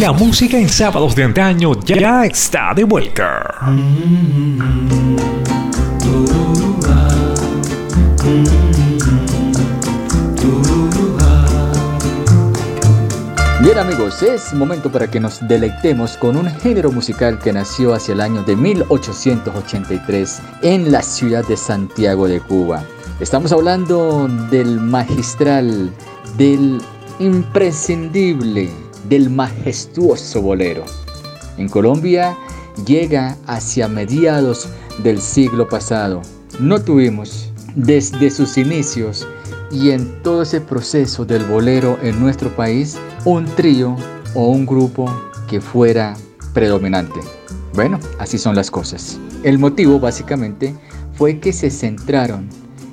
La 0.00 0.12
música 0.12 0.58
en 0.58 0.68
sábados 0.68 1.14
de 1.14 1.22
antaño 1.22 1.78
ya 1.84 2.24
está 2.24 2.74
de 2.74 2.82
vuelta. 2.82 3.60
Bien 13.60 13.78
amigos, 13.78 14.20
es 14.24 14.52
momento 14.52 14.90
para 14.90 15.08
que 15.08 15.20
nos 15.20 15.46
deleitemos 15.46 16.16
con 16.16 16.36
un 16.36 16.46
género 16.46 16.90
musical 16.90 17.38
que 17.38 17.52
nació 17.52 17.94
hacia 17.94 18.14
el 18.14 18.20
año 18.20 18.42
de 18.42 18.56
1883 18.56 20.42
en 20.62 20.90
la 20.90 21.02
ciudad 21.02 21.46
de 21.46 21.56
Santiago 21.56 22.26
de 22.26 22.40
Cuba. 22.40 22.82
Estamos 23.20 23.52
hablando 23.52 24.26
del 24.50 24.80
magistral, 24.80 25.92
del 26.36 26.80
imprescindible, 27.20 28.72
del 29.08 29.30
majestuoso 29.30 30.42
bolero. 30.42 30.84
En 31.58 31.68
Colombia 31.68 32.36
llega 32.86 33.36
hacia 33.46 33.88
mediados 33.88 34.68
del 35.02 35.20
siglo 35.20 35.68
pasado. 35.68 36.22
No 36.60 36.80
tuvimos 36.80 37.52
desde 37.74 38.30
sus 38.30 38.56
inicios 38.58 39.26
y 39.70 39.90
en 39.90 40.22
todo 40.22 40.42
ese 40.42 40.60
proceso 40.60 41.24
del 41.24 41.44
bolero 41.44 41.98
en 42.02 42.20
nuestro 42.20 42.54
país 42.54 42.96
un 43.24 43.46
trío 43.46 43.96
o 44.34 44.48
un 44.48 44.66
grupo 44.66 45.12
que 45.48 45.60
fuera 45.60 46.14
predominante. 46.52 47.20
Bueno, 47.74 47.98
así 48.18 48.38
son 48.38 48.54
las 48.54 48.70
cosas. 48.70 49.18
El 49.42 49.58
motivo 49.58 49.98
básicamente 49.98 50.74
fue 51.14 51.40
que 51.40 51.52
se 51.52 51.70
centraron 51.70 52.48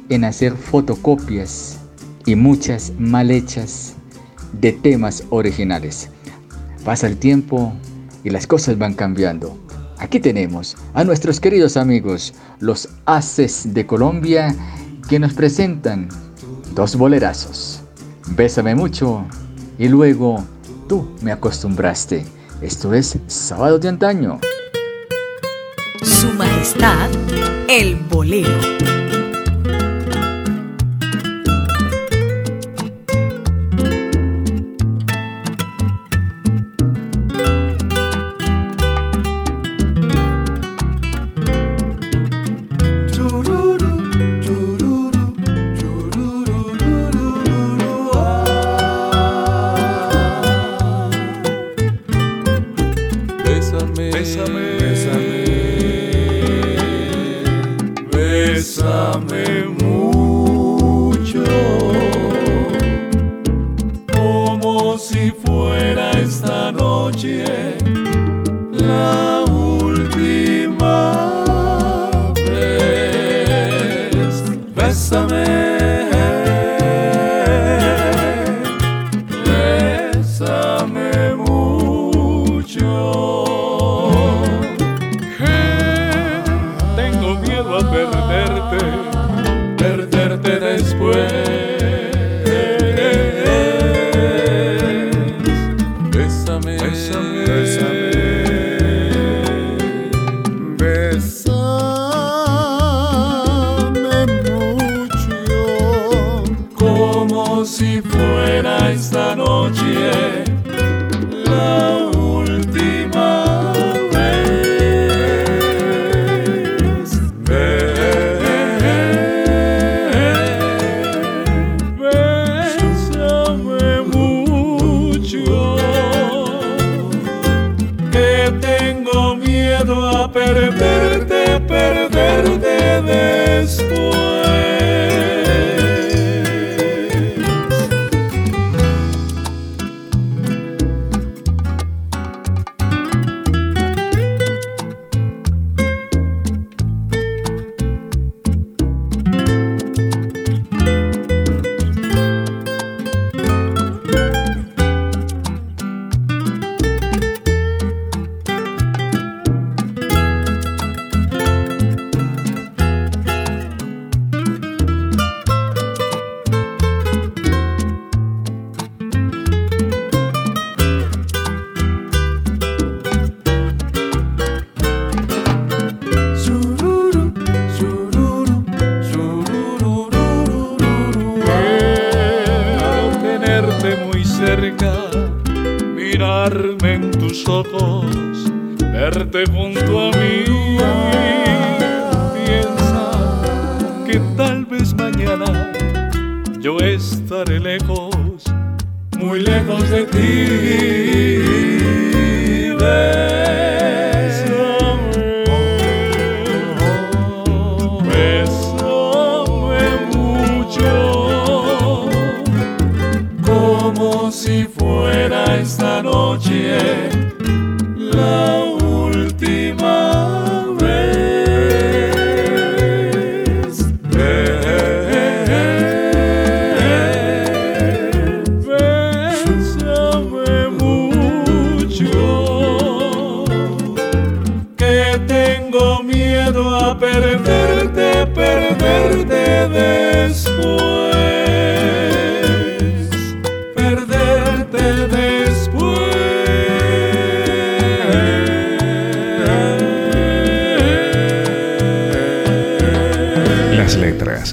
en 0.09 0.23
hacer 0.23 0.53
fotocopias 0.55 1.77
y 2.25 2.35
muchas 2.35 2.93
mal 2.97 3.31
hechas 3.31 3.95
de 4.53 4.71
temas 4.71 5.23
originales. 5.29 6.09
Pasa 6.83 7.07
el 7.07 7.17
tiempo 7.17 7.73
y 8.23 8.29
las 8.29 8.47
cosas 8.47 8.77
van 8.77 8.93
cambiando. 8.93 9.57
Aquí 9.97 10.19
tenemos 10.19 10.77
a 10.93 11.03
nuestros 11.03 11.39
queridos 11.39 11.77
amigos, 11.77 12.33
los 12.59 12.89
Haces 13.05 13.73
de 13.73 13.85
Colombia, 13.85 14.55
que 15.07 15.19
nos 15.19 15.33
presentan 15.33 16.09
dos 16.73 16.95
bolerazos. 16.95 17.81
Bésame 18.29 18.73
mucho 18.73 19.23
y 19.77 19.87
luego 19.87 20.43
tú 20.87 21.07
me 21.21 21.31
acostumbraste. 21.31 22.25
Esto 22.61 22.93
es 22.93 23.17
Sábado 23.27 23.77
de 23.79 23.89
Antaño. 23.89 24.39
Su 26.01 26.31
Majestad, 26.33 27.09
el 27.67 27.95
Bolero. 28.09 28.90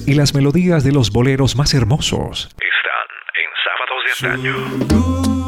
y 0.08 0.14
las 0.14 0.34
melodías 0.34 0.84
de 0.84 0.92
los 0.92 1.10
boleros 1.10 1.54
más 1.54 1.74
hermosos. 1.74 2.48
Están 2.56 3.08
en 3.34 3.50
sábados 3.62 4.42
de 4.42 4.54
antaño. 4.54 5.47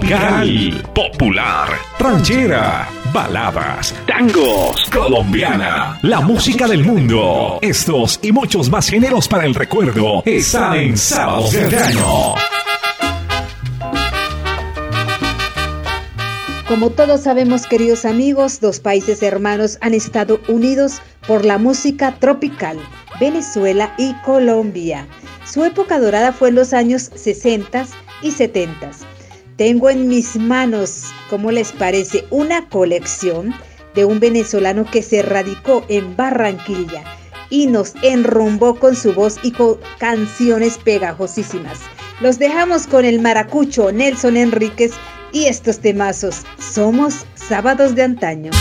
Musical, 0.00 0.82
popular, 0.94 1.68
ranchera, 1.98 2.88
baladas, 3.12 3.94
tangos, 4.06 4.88
colombiana, 4.90 5.98
la 6.02 6.20
música 6.20 6.66
del 6.66 6.84
mundo. 6.84 7.58
Estos 7.60 8.18
y 8.22 8.32
muchos 8.32 8.70
más 8.70 8.88
géneros 8.88 9.28
para 9.28 9.44
el 9.44 9.54
recuerdo 9.54 10.22
están 10.24 10.76
en 10.76 10.96
Sábados 10.96 11.52
de 11.52 11.64
Antaño. 11.64 12.34
Como 16.66 16.90
todos 16.90 17.22
sabemos, 17.22 17.66
queridos 17.66 18.04
amigos, 18.04 18.60
dos 18.60 18.80
países 18.80 19.22
hermanos 19.22 19.76
han 19.80 19.92
estado 19.92 20.40
unidos 20.48 21.02
por 21.26 21.44
la 21.44 21.58
música 21.58 22.16
tropical, 22.18 22.78
Venezuela 23.20 23.94
y 23.98 24.14
Colombia. 24.24 25.06
Su 25.44 25.64
época 25.64 25.98
dorada 25.98 26.32
fue 26.32 26.48
en 26.48 26.54
los 26.54 26.72
años 26.72 27.10
60 27.14 27.86
y 28.22 28.30
70. 28.30 28.90
Tengo 29.60 29.90
en 29.90 30.08
mis 30.08 30.36
manos, 30.36 31.12
¿cómo 31.28 31.50
les 31.50 31.70
parece?, 31.72 32.24
una 32.30 32.66
colección 32.70 33.54
de 33.94 34.06
un 34.06 34.18
venezolano 34.18 34.86
que 34.90 35.02
se 35.02 35.20
radicó 35.20 35.84
en 35.90 36.16
Barranquilla 36.16 37.04
y 37.50 37.66
nos 37.66 37.92
enrumbó 38.02 38.76
con 38.76 38.96
su 38.96 39.12
voz 39.12 39.36
y 39.42 39.50
con 39.50 39.76
canciones 39.98 40.78
pegajosísimas. 40.78 41.78
Los 42.22 42.38
dejamos 42.38 42.86
con 42.86 43.04
el 43.04 43.20
maracucho 43.20 43.92
Nelson 43.92 44.38
Enríquez 44.38 44.92
y 45.30 45.44
estos 45.44 45.80
temazos. 45.80 46.36
Somos 46.58 47.26
sábados 47.34 47.94
de 47.94 48.04
antaño. 48.04 48.52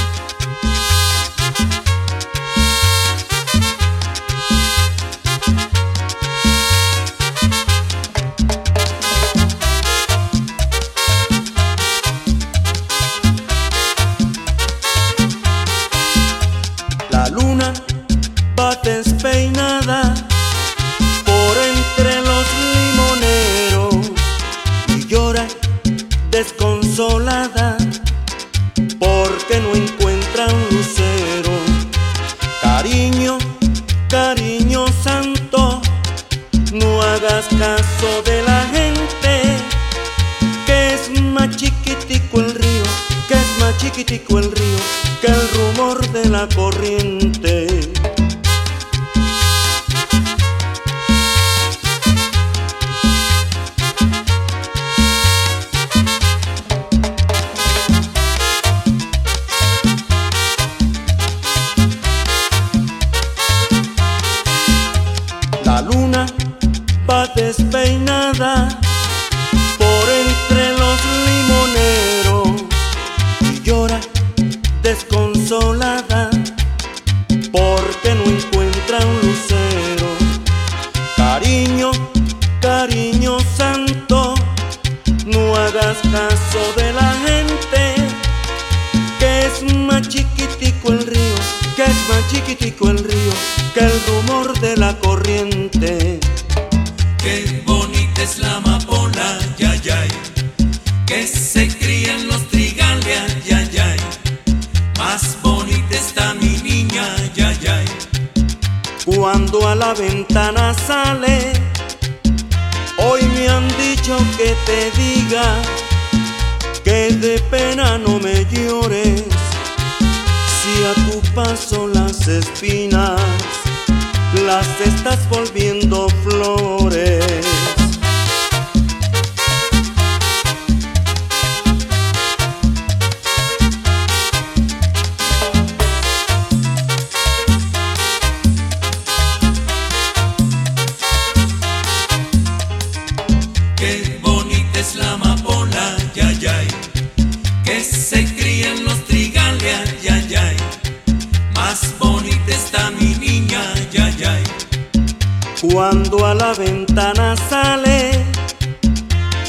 Cuando 155.71 156.25
a 156.25 156.33
la 156.33 156.53
ventana 156.53 157.35
sale, 157.49 158.25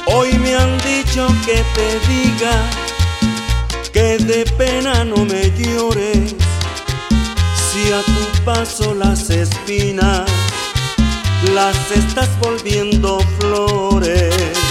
hoy 0.06 0.32
me 0.34 0.54
han 0.54 0.76
dicho 0.78 1.26
que 1.46 1.64
te 1.74 1.98
diga 2.08 2.52
que 3.92 4.18
de 4.18 4.44
pena 4.58 5.04
no 5.04 5.24
me 5.24 5.50
llores. 5.56 6.34
Si 7.56 7.92
a 7.92 8.02
tu 8.02 8.44
paso 8.44 8.94
las 8.94 9.30
espinas 9.30 10.30
las 11.54 11.90
estás 11.90 12.28
volviendo 12.40 13.20
flores. 13.38 14.69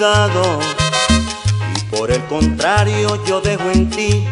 Y 0.00 1.96
por 1.96 2.12
el 2.12 2.24
contrario, 2.26 3.20
yo 3.26 3.40
dejo 3.40 3.68
en 3.68 3.90
ti 3.90 4.24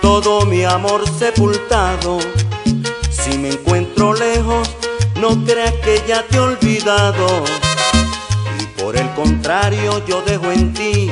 todo 0.00 0.46
mi 0.46 0.64
amor 0.64 1.04
sepultado. 1.18 2.18
Si 3.10 3.36
me 3.36 3.50
encuentro 3.50 4.14
lejos, 4.14 4.70
no 5.20 5.44
creas 5.44 5.74
que 5.84 6.02
ya 6.08 6.22
te 6.22 6.36
he 6.36 6.40
olvidado. 6.40 7.26
Y 8.58 8.80
por 8.80 8.96
el 8.96 9.10
contrario 9.10 10.02
yo 10.06 10.22
dejo 10.22 10.50
en 10.50 10.72
ti 10.72 11.10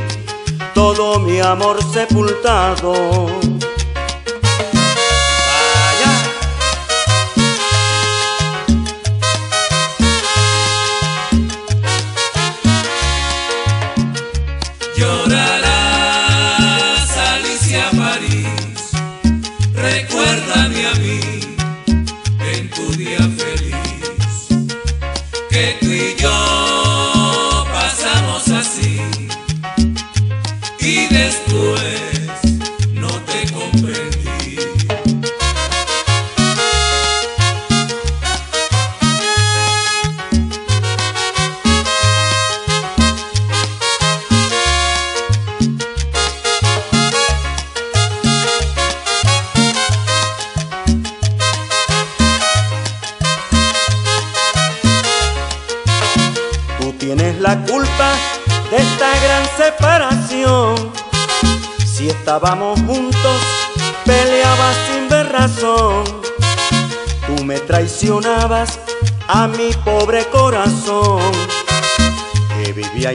todo 0.73 1.21
mi 1.21 1.41
amor 1.41 1.77
sepultado. 1.93 3.54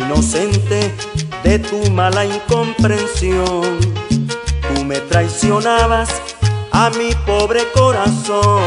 Inocente 0.10 0.92
de 1.44 1.60
tu 1.60 1.92
mala 1.92 2.26
incomprensión. 2.26 3.78
Tú 4.74 4.84
me 4.84 5.00
traicionabas 5.02 6.10
a 6.72 6.90
mi 6.90 7.14
pobre 7.28 7.62
corazón, 7.76 8.64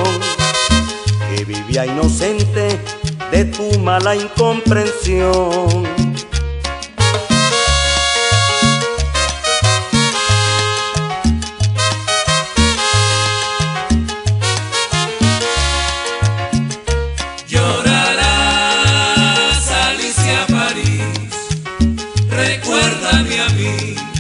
que 1.28 1.44
vivía 1.44 1.84
inocente 1.84 2.78
de 3.32 3.44
tu 3.44 3.76
mala 3.80 4.14
incomprensión. 4.14 5.91
Recuérdame 23.22 23.38
a 23.40 23.48
mí 23.50 24.11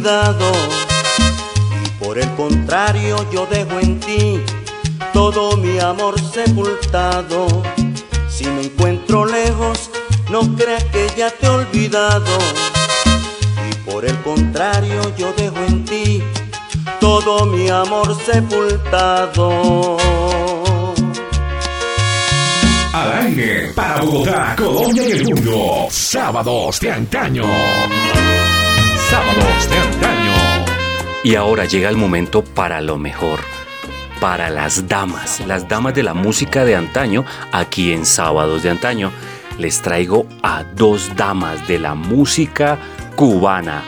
Y 0.00 1.88
por 2.02 2.18
el 2.18 2.30
contrario, 2.34 3.18
yo 3.30 3.44
dejo 3.44 3.78
en 3.80 4.00
ti 4.00 4.40
todo 5.12 5.58
mi 5.58 5.78
amor 5.78 6.18
sepultado. 6.18 7.46
Si 8.30 8.46
me 8.46 8.62
encuentro 8.62 9.26
lejos, 9.26 9.90
no 10.30 10.40
creas 10.56 10.84
que 10.84 11.06
ya 11.18 11.30
te 11.30 11.44
he 11.44 11.48
olvidado. 11.50 12.32
Y 13.68 13.90
por 13.90 14.06
el 14.06 14.18
contrario, 14.22 15.02
yo 15.18 15.34
dejo 15.36 15.58
en 15.68 15.84
ti 15.84 16.22
todo 16.98 17.44
mi 17.44 17.68
amor 17.68 18.16
sepultado. 18.24 19.98
Al 22.94 23.26
aire 23.26 23.70
para 23.74 24.00
Bogotá, 24.00 24.56
Colombia 24.56 25.08
y 25.08 25.12
el 25.12 25.24
mundo. 25.24 25.88
Sábados 25.90 26.80
de 26.80 26.90
antaño. 26.90 27.44
Sábados 29.10 29.68
de 29.68 29.76
antaño. 29.76 30.32
Y 31.24 31.34
ahora 31.34 31.64
llega 31.64 31.88
el 31.88 31.96
momento 31.96 32.44
para 32.44 32.80
lo 32.80 32.96
mejor, 32.96 33.40
para 34.20 34.50
las 34.50 34.86
damas, 34.86 35.44
las 35.48 35.66
damas 35.66 35.94
de 35.94 36.04
la 36.04 36.14
música 36.14 36.64
de 36.64 36.76
antaño, 36.76 37.24
aquí 37.50 37.92
en 37.92 38.06
Sábados 38.06 38.62
de 38.62 38.70
Antaño. 38.70 39.10
Les 39.58 39.82
traigo 39.82 40.28
a 40.44 40.62
dos 40.62 41.10
damas 41.16 41.66
de 41.66 41.80
la 41.80 41.96
música 41.96 42.78
cubana, 43.16 43.82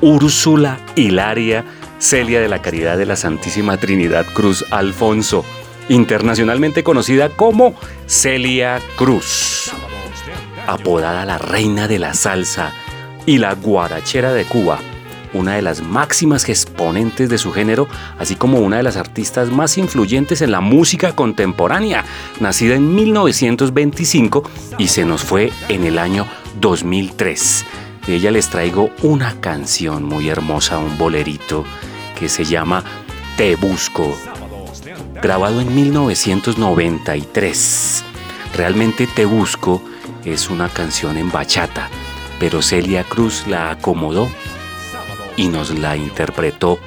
Úrsula 0.00 0.78
Hilaria, 0.94 1.64
Celia 1.98 2.40
de 2.40 2.48
la 2.48 2.62
Caridad 2.62 2.96
de 2.96 3.06
la 3.06 3.16
Santísima 3.16 3.78
Trinidad 3.78 4.26
Cruz 4.32 4.64
Alfonso, 4.70 5.44
internacionalmente 5.88 6.84
conocida 6.84 7.30
como 7.30 7.74
Celia 8.06 8.80
Cruz, 8.94 9.72
apodada 10.68 11.24
la 11.24 11.38
Reina 11.38 11.88
de 11.88 11.98
la 11.98 12.14
Salsa 12.14 12.72
y 13.28 13.36
la 13.36 13.54
Guarachera 13.54 14.32
de 14.32 14.46
Cuba 14.46 14.78
una 15.34 15.56
de 15.56 15.60
las 15.60 15.82
máximas 15.82 16.48
exponentes 16.48 17.28
de 17.28 17.36
su 17.36 17.52
género, 17.52 17.86
así 18.18 18.36
como 18.36 18.60
una 18.60 18.78
de 18.78 18.82
las 18.82 18.96
artistas 18.96 19.50
más 19.50 19.76
influyentes 19.76 20.40
en 20.40 20.50
la 20.50 20.62
música 20.62 21.14
contemporánea, 21.14 22.06
nacida 22.40 22.76
en 22.76 22.94
1925 22.94 24.50
y 24.78 24.88
se 24.88 25.04
nos 25.04 25.22
fue 25.22 25.52
en 25.68 25.84
el 25.84 25.98
año 25.98 26.26
2003. 26.58 27.66
De 28.06 28.14
ella 28.14 28.30
les 28.30 28.48
traigo 28.48 28.88
una 29.02 29.38
canción 29.38 30.04
muy 30.04 30.30
hermosa, 30.30 30.78
un 30.78 30.96
bolerito 30.96 31.66
que 32.18 32.30
se 32.30 32.46
llama 32.46 32.82
Te 33.36 33.56
Busco, 33.56 34.16
grabado 35.20 35.60
en 35.60 35.74
1993. 35.74 38.04
Realmente 38.56 39.06
Te 39.06 39.26
Busco 39.26 39.82
es 40.24 40.48
una 40.48 40.70
canción 40.70 41.18
en 41.18 41.30
bachata, 41.30 41.90
pero 42.38 42.62
Celia 42.62 43.04
Cruz 43.04 43.46
la 43.46 43.70
acomodó 43.70 44.28
y 45.36 45.48
nos 45.48 45.70
la 45.70 45.96
interpretó 45.96 46.78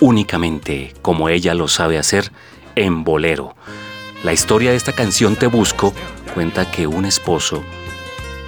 únicamente 0.00 0.94
como 1.02 1.28
ella 1.28 1.54
lo 1.54 1.68
sabe 1.68 1.98
hacer 1.98 2.32
en 2.74 3.04
bolero. 3.04 3.54
La 4.22 4.32
historia 4.32 4.70
de 4.70 4.76
esta 4.76 4.92
canción 4.92 5.36
Te 5.36 5.46
Busco 5.46 5.92
cuenta 6.34 6.70
que 6.70 6.86
un 6.86 7.04
esposo 7.04 7.62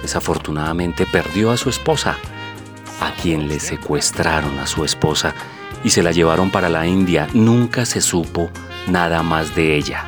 desafortunadamente 0.01 1.05
perdió 1.05 1.51
a 1.51 1.57
su 1.57 1.69
esposa, 1.69 2.17
a 3.01 3.11
quien 3.21 3.47
le 3.47 3.59
secuestraron 3.59 4.59
a 4.59 4.67
su 4.67 4.85
esposa 4.85 5.33
y 5.83 5.89
se 5.91 6.03
la 6.03 6.11
llevaron 6.11 6.51
para 6.51 6.69
la 6.69 6.85
India. 6.87 7.27
Nunca 7.33 7.85
se 7.85 8.01
supo 8.01 8.49
nada 8.87 9.23
más 9.23 9.55
de 9.55 9.75
ella. 9.75 10.05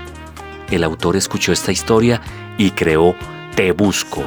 El 0.69 0.83
autor 0.83 1.15
escuchó 1.15 1.51
esta 1.51 1.71
historia 1.71 2.21
y 2.57 2.71
creó 2.71 3.15
Te 3.55 3.71
Busco 3.73 4.23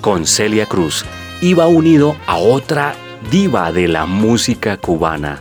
con 0.00 0.26
Celia 0.26 0.66
Cruz. 0.66 1.04
Iba 1.40 1.68
unido 1.68 2.16
a 2.26 2.38
otra 2.38 2.96
diva 3.30 3.70
de 3.72 3.86
la 3.88 4.06
música 4.06 4.76
cubana, 4.76 5.40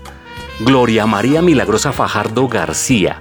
Gloria 0.59 1.05
María 1.05 1.41
Milagrosa 1.41 1.91
Fajardo 1.91 2.47
García, 2.47 3.19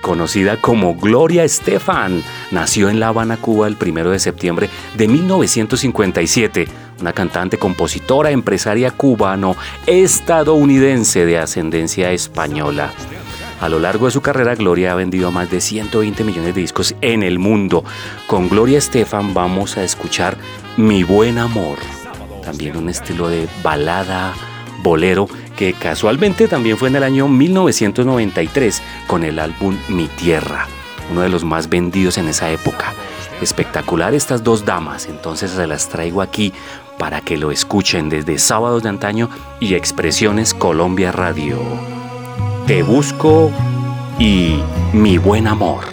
conocida 0.00 0.60
como 0.60 0.94
Gloria 0.94 1.44
Estefan. 1.44 2.24
Nació 2.50 2.88
en 2.88 2.98
La 3.00 3.08
Habana, 3.08 3.36
Cuba, 3.36 3.68
el 3.68 3.76
1 3.80 4.10
de 4.10 4.18
septiembre 4.18 4.70
de 4.96 5.08
1957. 5.08 6.66
Una 7.00 7.12
cantante, 7.12 7.58
compositora, 7.58 8.30
empresaria 8.30 8.90
cubano-estadounidense 8.90 11.26
de 11.26 11.38
ascendencia 11.38 12.10
española. 12.12 12.92
A 13.60 13.68
lo 13.68 13.80
largo 13.80 14.06
de 14.06 14.12
su 14.12 14.20
carrera, 14.20 14.54
Gloria 14.54 14.92
ha 14.92 14.94
vendido 14.94 15.32
más 15.32 15.50
de 15.50 15.60
120 15.60 16.22
millones 16.22 16.54
de 16.54 16.60
discos 16.60 16.94
en 17.00 17.24
el 17.24 17.40
mundo. 17.40 17.84
Con 18.28 18.48
Gloria 18.48 18.78
Estefan 18.78 19.34
vamos 19.34 19.76
a 19.76 19.82
escuchar 19.82 20.36
Mi 20.76 21.02
Buen 21.02 21.38
Amor. 21.38 21.78
También 22.44 22.76
un 22.76 22.88
estilo 22.88 23.28
de 23.28 23.48
balada 23.62 24.32
bolero 24.82 25.28
que 25.56 25.72
casualmente 25.72 26.46
también 26.46 26.78
fue 26.78 26.88
en 26.88 26.96
el 26.96 27.02
año 27.02 27.26
1993 27.26 28.80
con 29.08 29.24
el 29.24 29.40
álbum 29.40 29.76
Mi 29.88 30.06
Tierra, 30.06 30.66
uno 31.10 31.22
de 31.22 31.28
los 31.28 31.42
más 31.42 31.68
vendidos 31.68 32.16
en 32.16 32.28
esa 32.28 32.50
época. 32.50 32.94
Espectacular 33.42 34.14
estas 34.14 34.44
dos 34.44 34.64
damas, 34.64 35.06
entonces 35.06 35.50
se 35.50 35.66
las 35.66 35.88
traigo 35.88 36.22
aquí 36.22 36.52
para 36.96 37.20
que 37.22 37.36
lo 37.36 37.50
escuchen 37.50 38.08
desde 38.08 38.38
Sábados 38.38 38.84
de 38.84 38.88
Antaño 38.88 39.28
y 39.58 39.74
Expresiones 39.74 40.54
Colombia 40.54 41.10
Radio. 41.10 41.97
Te 42.68 42.82
busco 42.82 43.50
y 44.18 44.58
mi 44.92 45.16
buen 45.16 45.46
amor. 45.46 45.84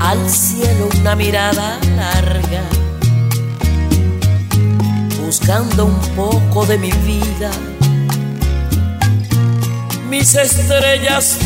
Al 0.00 0.30
cielo 0.30 0.88
una 0.98 1.14
mirada 1.16 1.78
larga, 1.96 2.62
buscando 5.22 5.84
un 5.84 6.00
poco 6.16 6.64
de 6.64 6.78
mi 6.78 6.92
vida. 6.92 7.50
Mis 10.08 10.34
estrellas 10.34 11.45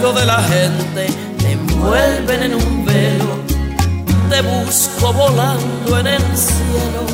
de 0.00 0.24
la 0.24 0.42
gente 0.42 1.06
te 1.38 1.52
envuelven 1.52 2.42
en 2.42 2.54
un 2.54 2.86
velo. 2.86 3.38
Te 4.30 4.40
busco 4.40 5.12
volando 5.12 5.98
en 5.98 6.06
el 6.06 6.22
cielo, 6.36 7.04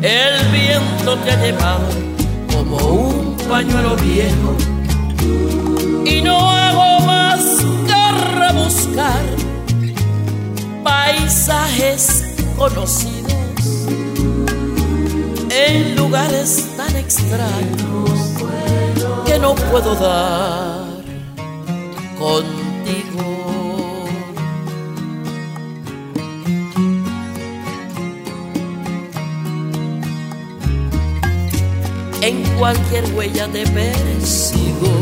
el 0.00 0.46
viento 0.50 1.14
te 1.18 1.30
ha 1.30 1.42
llevado 1.42 1.88
como 2.50 2.76
un 2.76 3.36
pañuelo 3.50 3.96
viejo 3.96 4.56
y 6.06 6.22
no 6.22 6.50
hago 6.50 7.04
más 7.04 7.40
que 7.86 8.38
rebuscar 8.38 9.22
paisajes 10.82 12.24
conocidos 12.56 13.32
en 15.50 15.96
lugares 15.96 16.66
tan 16.78 16.96
extraños 16.96 18.10
que 19.26 19.38
no 19.38 19.54
puedo 19.54 19.94
dar 19.96 20.71
contigo. 22.22 24.04
En 32.20 32.42
cualquier 32.58 33.12
huella 33.14 33.48
te 33.48 33.64
persigo. 33.66 34.92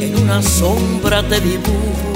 En 0.00 0.18
una 0.22 0.42
sombra 0.42 1.22
te 1.22 1.40
dibujo. 1.40 2.12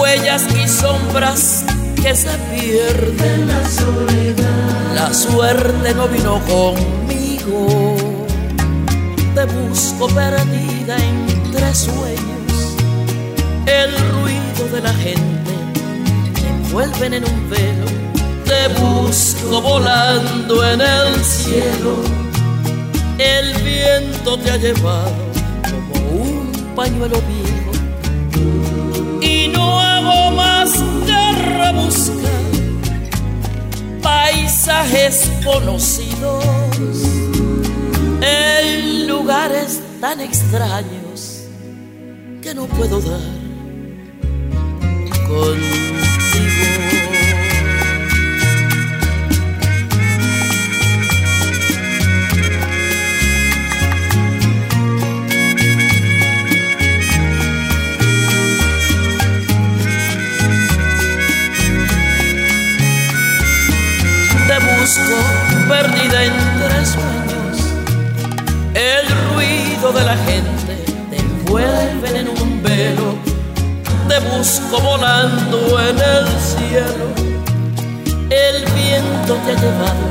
Huellas 0.00 0.44
y 0.54 0.68
sombras 0.68 1.64
que 2.02 2.14
se 2.14 2.34
pierden. 2.52 3.48
La 3.48 3.68
soledad 3.68 4.48
la 4.94 5.14
suerte 5.14 5.94
no 5.94 6.08
vino 6.08 6.40
conmigo 6.46 7.97
te 9.38 9.44
busco 9.44 10.08
perdida 10.08 10.96
entre 10.96 11.72
sueños. 11.72 12.74
El 13.66 13.96
ruido 14.10 14.74
de 14.74 14.80
la 14.80 14.92
gente 14.94 15.52
me 16.42 16.48
envuelven 16.48 17.14
en 17.14 17.24
un 17.24 17.48
velo. 17.48 17.86
Te 18.44 18.66
busco 18.80 19.62
volando 19.62 20.64
en 20.68 20.80
el 20.80 21.24
cielo. 21.24 21.94
El 23.18 23.54
viento 23.62 24.38
te 24.38 24.50
ha 24.50 24.56
llevado 24.56 25.14
como 25.70 26.22
un 26.22 26.52
pañuelo 26.74 27.22
viejo. 27.32 27.72
Y 29.20 29.48
no 29.48 29.78
hago 29.78 30.32
más 30.32 30.72
que 31.06 31.42
rebuscar 31.58 32.42
paisajes 34.02 35.30
conocidos 35.44 37.17
en 38.48 39.06
lugares 39.06 39.80
tan 40.00 40.20
extraños 40.20 41.44
que 42.42 42.54
no 42.54 42.66
puedo 42.66 43.00
dar 43.00 43.20
contigo. 45.26 45.98
te 64.48 64.58
busco 64.80 65.16
perdida 65.68 66.24
entre 66.24 66.86
sueños. 66.86 67.17
De 69.78 70.04
la 70.04 70.16
gente 70.16 70.74
te 71.08 71.16
envuelve 71.16 72.18
en 72.18 72.28
un 72.28 72.62
velo. 72.62 73.14
Te 74.08 74.18
busco 74.28 74.80
volando 74.80 75.80
en 75.80 75.96
el 75.96 76.26
cielo. 76.40 77.06
El 78.28 78.64
viento 78.72 79.34
te 79.46 79.52
ha 79.52 79.54
llevado 79.54 80.06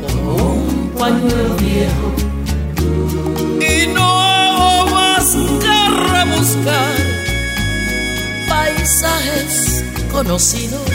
como 0.00 0.36
un 0.52 0.92
pañuelo 0.96 1.54
viejo. 1.56 2.14
Y 3.60 3.88
no 3.88 4.86
más 4.86 5.34
que 5.34 5.76
rebuscar 6.12 6.94
paisajes 8.48 9.84
conocidos 10.12 10.88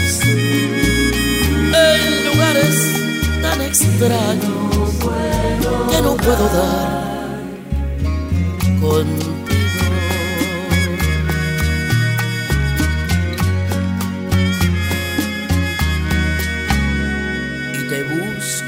en 1.74 2.24
lugares 2.32 2.76
tan 3.42 3.60
extraños 3.60 4.94
que 5.90 6.02
no 6.02 6.16
puedo 6.16 6.48
dar 6.48 7.15
contigo. 8.80 9.36
Y 17.72 17.88
te 17.88 18.02
busco. 18.04 18.66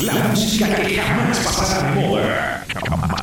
La 0.00 0.14
música 0.14 0.74
que 0.76 0.96
jamás 0.96 1.38
pasará 1.40 1.90
de 1.90 2.00
moda. 2.00 2.64
Jamás 2.74 3.20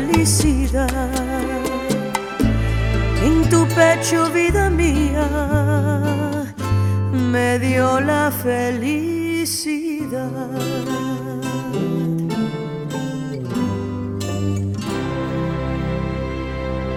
felicidad. 0.00 0.88
En 3.22 3.48
tu 3.48 3.66
pecho, 3.68 4.30
vida 4.30 4.70
mía, 4.70 5.26
me 7.12 7.58
dio 7.58 8.00
la 8.00 8.30
felicidad. 8.30 9.19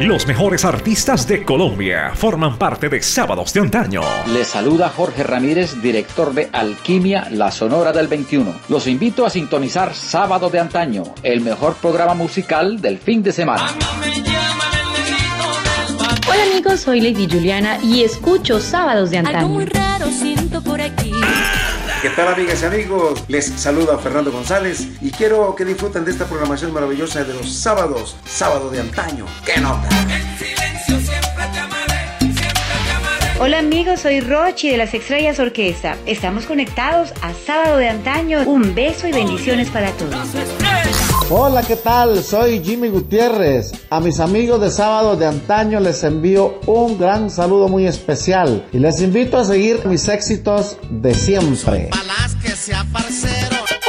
Los 0.04 0.28
mejores 0.28 0.66
artistas 0.66 1.26
de 1.30 1.46
Colombia 1.46 2.12
forman 2.14 2.58
parte 2.58 2.90
de 2.90 3.02
Sábados 3.02 3.54
de 3.54 3.62
Antaño. 3.62 4.02
Les 4.34 4.50
saluda 4.50 4.90
Jorge 4.90 5.24
Ramírez, 5.24 5.82
director 5.82 6.34
de 6.34 6.50
Alquimia, 6.52 7.30
la 7.32 7.52
Sonora 7.52 7.94
del 7.94 8.10
21. 8.10 8.54
Los 8.68 8.88
invito 8.88 9.26
a 9.26 9.30
sintonizar 9.30 9.94
Sábado 9.94 10.50
de 10.50 10.60
Antaño, 10.60 11.04
el 11.24 11.40
mejor 11.40 11.76
programa 11.76 12.16
musical 12.16 12.82
del 12.82 12.98
fin 12.98 13.24
de 13.24 13.32
semana. 13.32 13.70
Hola 16.30 16.44
amigos, 16.52 16.82
soy 16.82 17.00
Lady 17.00 17.26
Juliana 17.26 17.78
y 17.82 18.04
escucho 18.04 18.60
Sábados 18.60 19.10
de 19.10 19.20
Algo 19.20 19.30
Antaño. 19.30 19.48
muy 19.48 19.66
raro 19.66 20.08
siento 20.08 20.62
por 20.62 20.82
aquí. 20.82 21.14
¿Qué 22.04 22.10
tal 22.10 22.28
amigas 22.28 22.62
y 22.62 22.66
amigos? 22.66 23.24
Les 23.30 23.46
saluda 23.46 23.98
Fernando 23.98 24.30
González 24.30 24.90
y 25.00 25.10
quiero 25.10 25.56
que 25.56 25.64
disfruten 25.64 26.04
de 26.04 26.12
esta 26.12 26.26
programación 26.26 26.74
maravillosa 26.74 27.24
de 27.24 27.34
los 27.34 27.50
sábados, 27.50 28.18
sábado 28.26 28.70
de 28.70 28.82
antaño. 28.82 29.26
¡Qué 29.46 29.58
nota! 29.62 29.88
Hola 33.40 33.60
amigos, 33.60 34.02
soy 34.02 34.20
Rochi 34.20 34.70
de 34.70 34.76
las 34.76 34.94
Estrellas 34.94 35.40
Orquesta. 35.40 35.96
Estamos 36.06 36.46
conectados 36.46 37.14
a 37.22 37.34
Sábado 37.34 37.78
de 37.78 37.88
Antaño. 37.88 38.42
Un 38.42 38.76
beso 38.76 39.08
y 39.08 39.14
bendiciones 39.14 39.70
para 39.70 39.90
todos. 39.92 40.14
Hola, 41.36 41.64
¿qué 41.64 41.78
tal? 41.78 42.24
Soy 42.24 42.64
Jimmy 42.64 42.90
Gutiérrez. 42.90 43.72
A 43.90 44.00
mis 44.00 44.20
amigos 44.20 44.62
de 44.62 44.70
sábado 44.70 45.16
de 45.16 45.26
antaño 45.26 45.80
les 45.80 46.04
envío 46.04 46.60
un 46.68 47.00
gran 47.00 47.32
saludo 47.32 47.68
muy 47.68 47.88
especial 47.88 48.68
y 48.72 48.78
les 48.78 49.02
invito 49.02 49.40
a 49.40 49.44
seguir 49.44 49.84
mis 49.88 50.08
éxitos 50.08 50.78
de 50.92 51.16
siempre. 51.16 51.90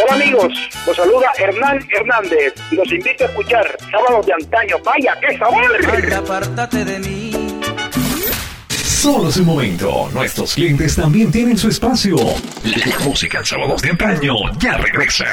Hola 0.02 0.14
amigos, 0.14 0.54
los 0.86 0.96
saluda 0.96 1.26
Hernán 1.36 1.86
Hernández 1.90 2.54
y 2.70 2.76
los 2.76 2.90
invito 2.90 3.24
a 3.24 3.26
escuchar 3.26 3.76
Sábados 3.90 4.24
de 4.24 4.32
Antaño. 4.32 4.76
¡Vaya, 4.82 5.14
qué 5.20 5.36
sabor! 5.36 6.14
apártate 6.14 6.82
de 6.82 6.98
mí. 7.00 7.30
Solo 8.70 9.28
es 9.28 9.36
un 9.36 9.44
momento. 9.44 10.08
Nuestros 10.14 10.54
clientes 10.54 10.96
también 10.96 11.30
tienen 11.30 11.58
su 11.58 11.68
espacio. 11.68 12.16
La 12.86 12.98
música 13.00 13.40
en 13.40 13.44
Sábados 13.44 13.82
de 13.82 13.90
Antaño 13.90 14.34
ya 14.58 14.78
regresa. 14.78 15.26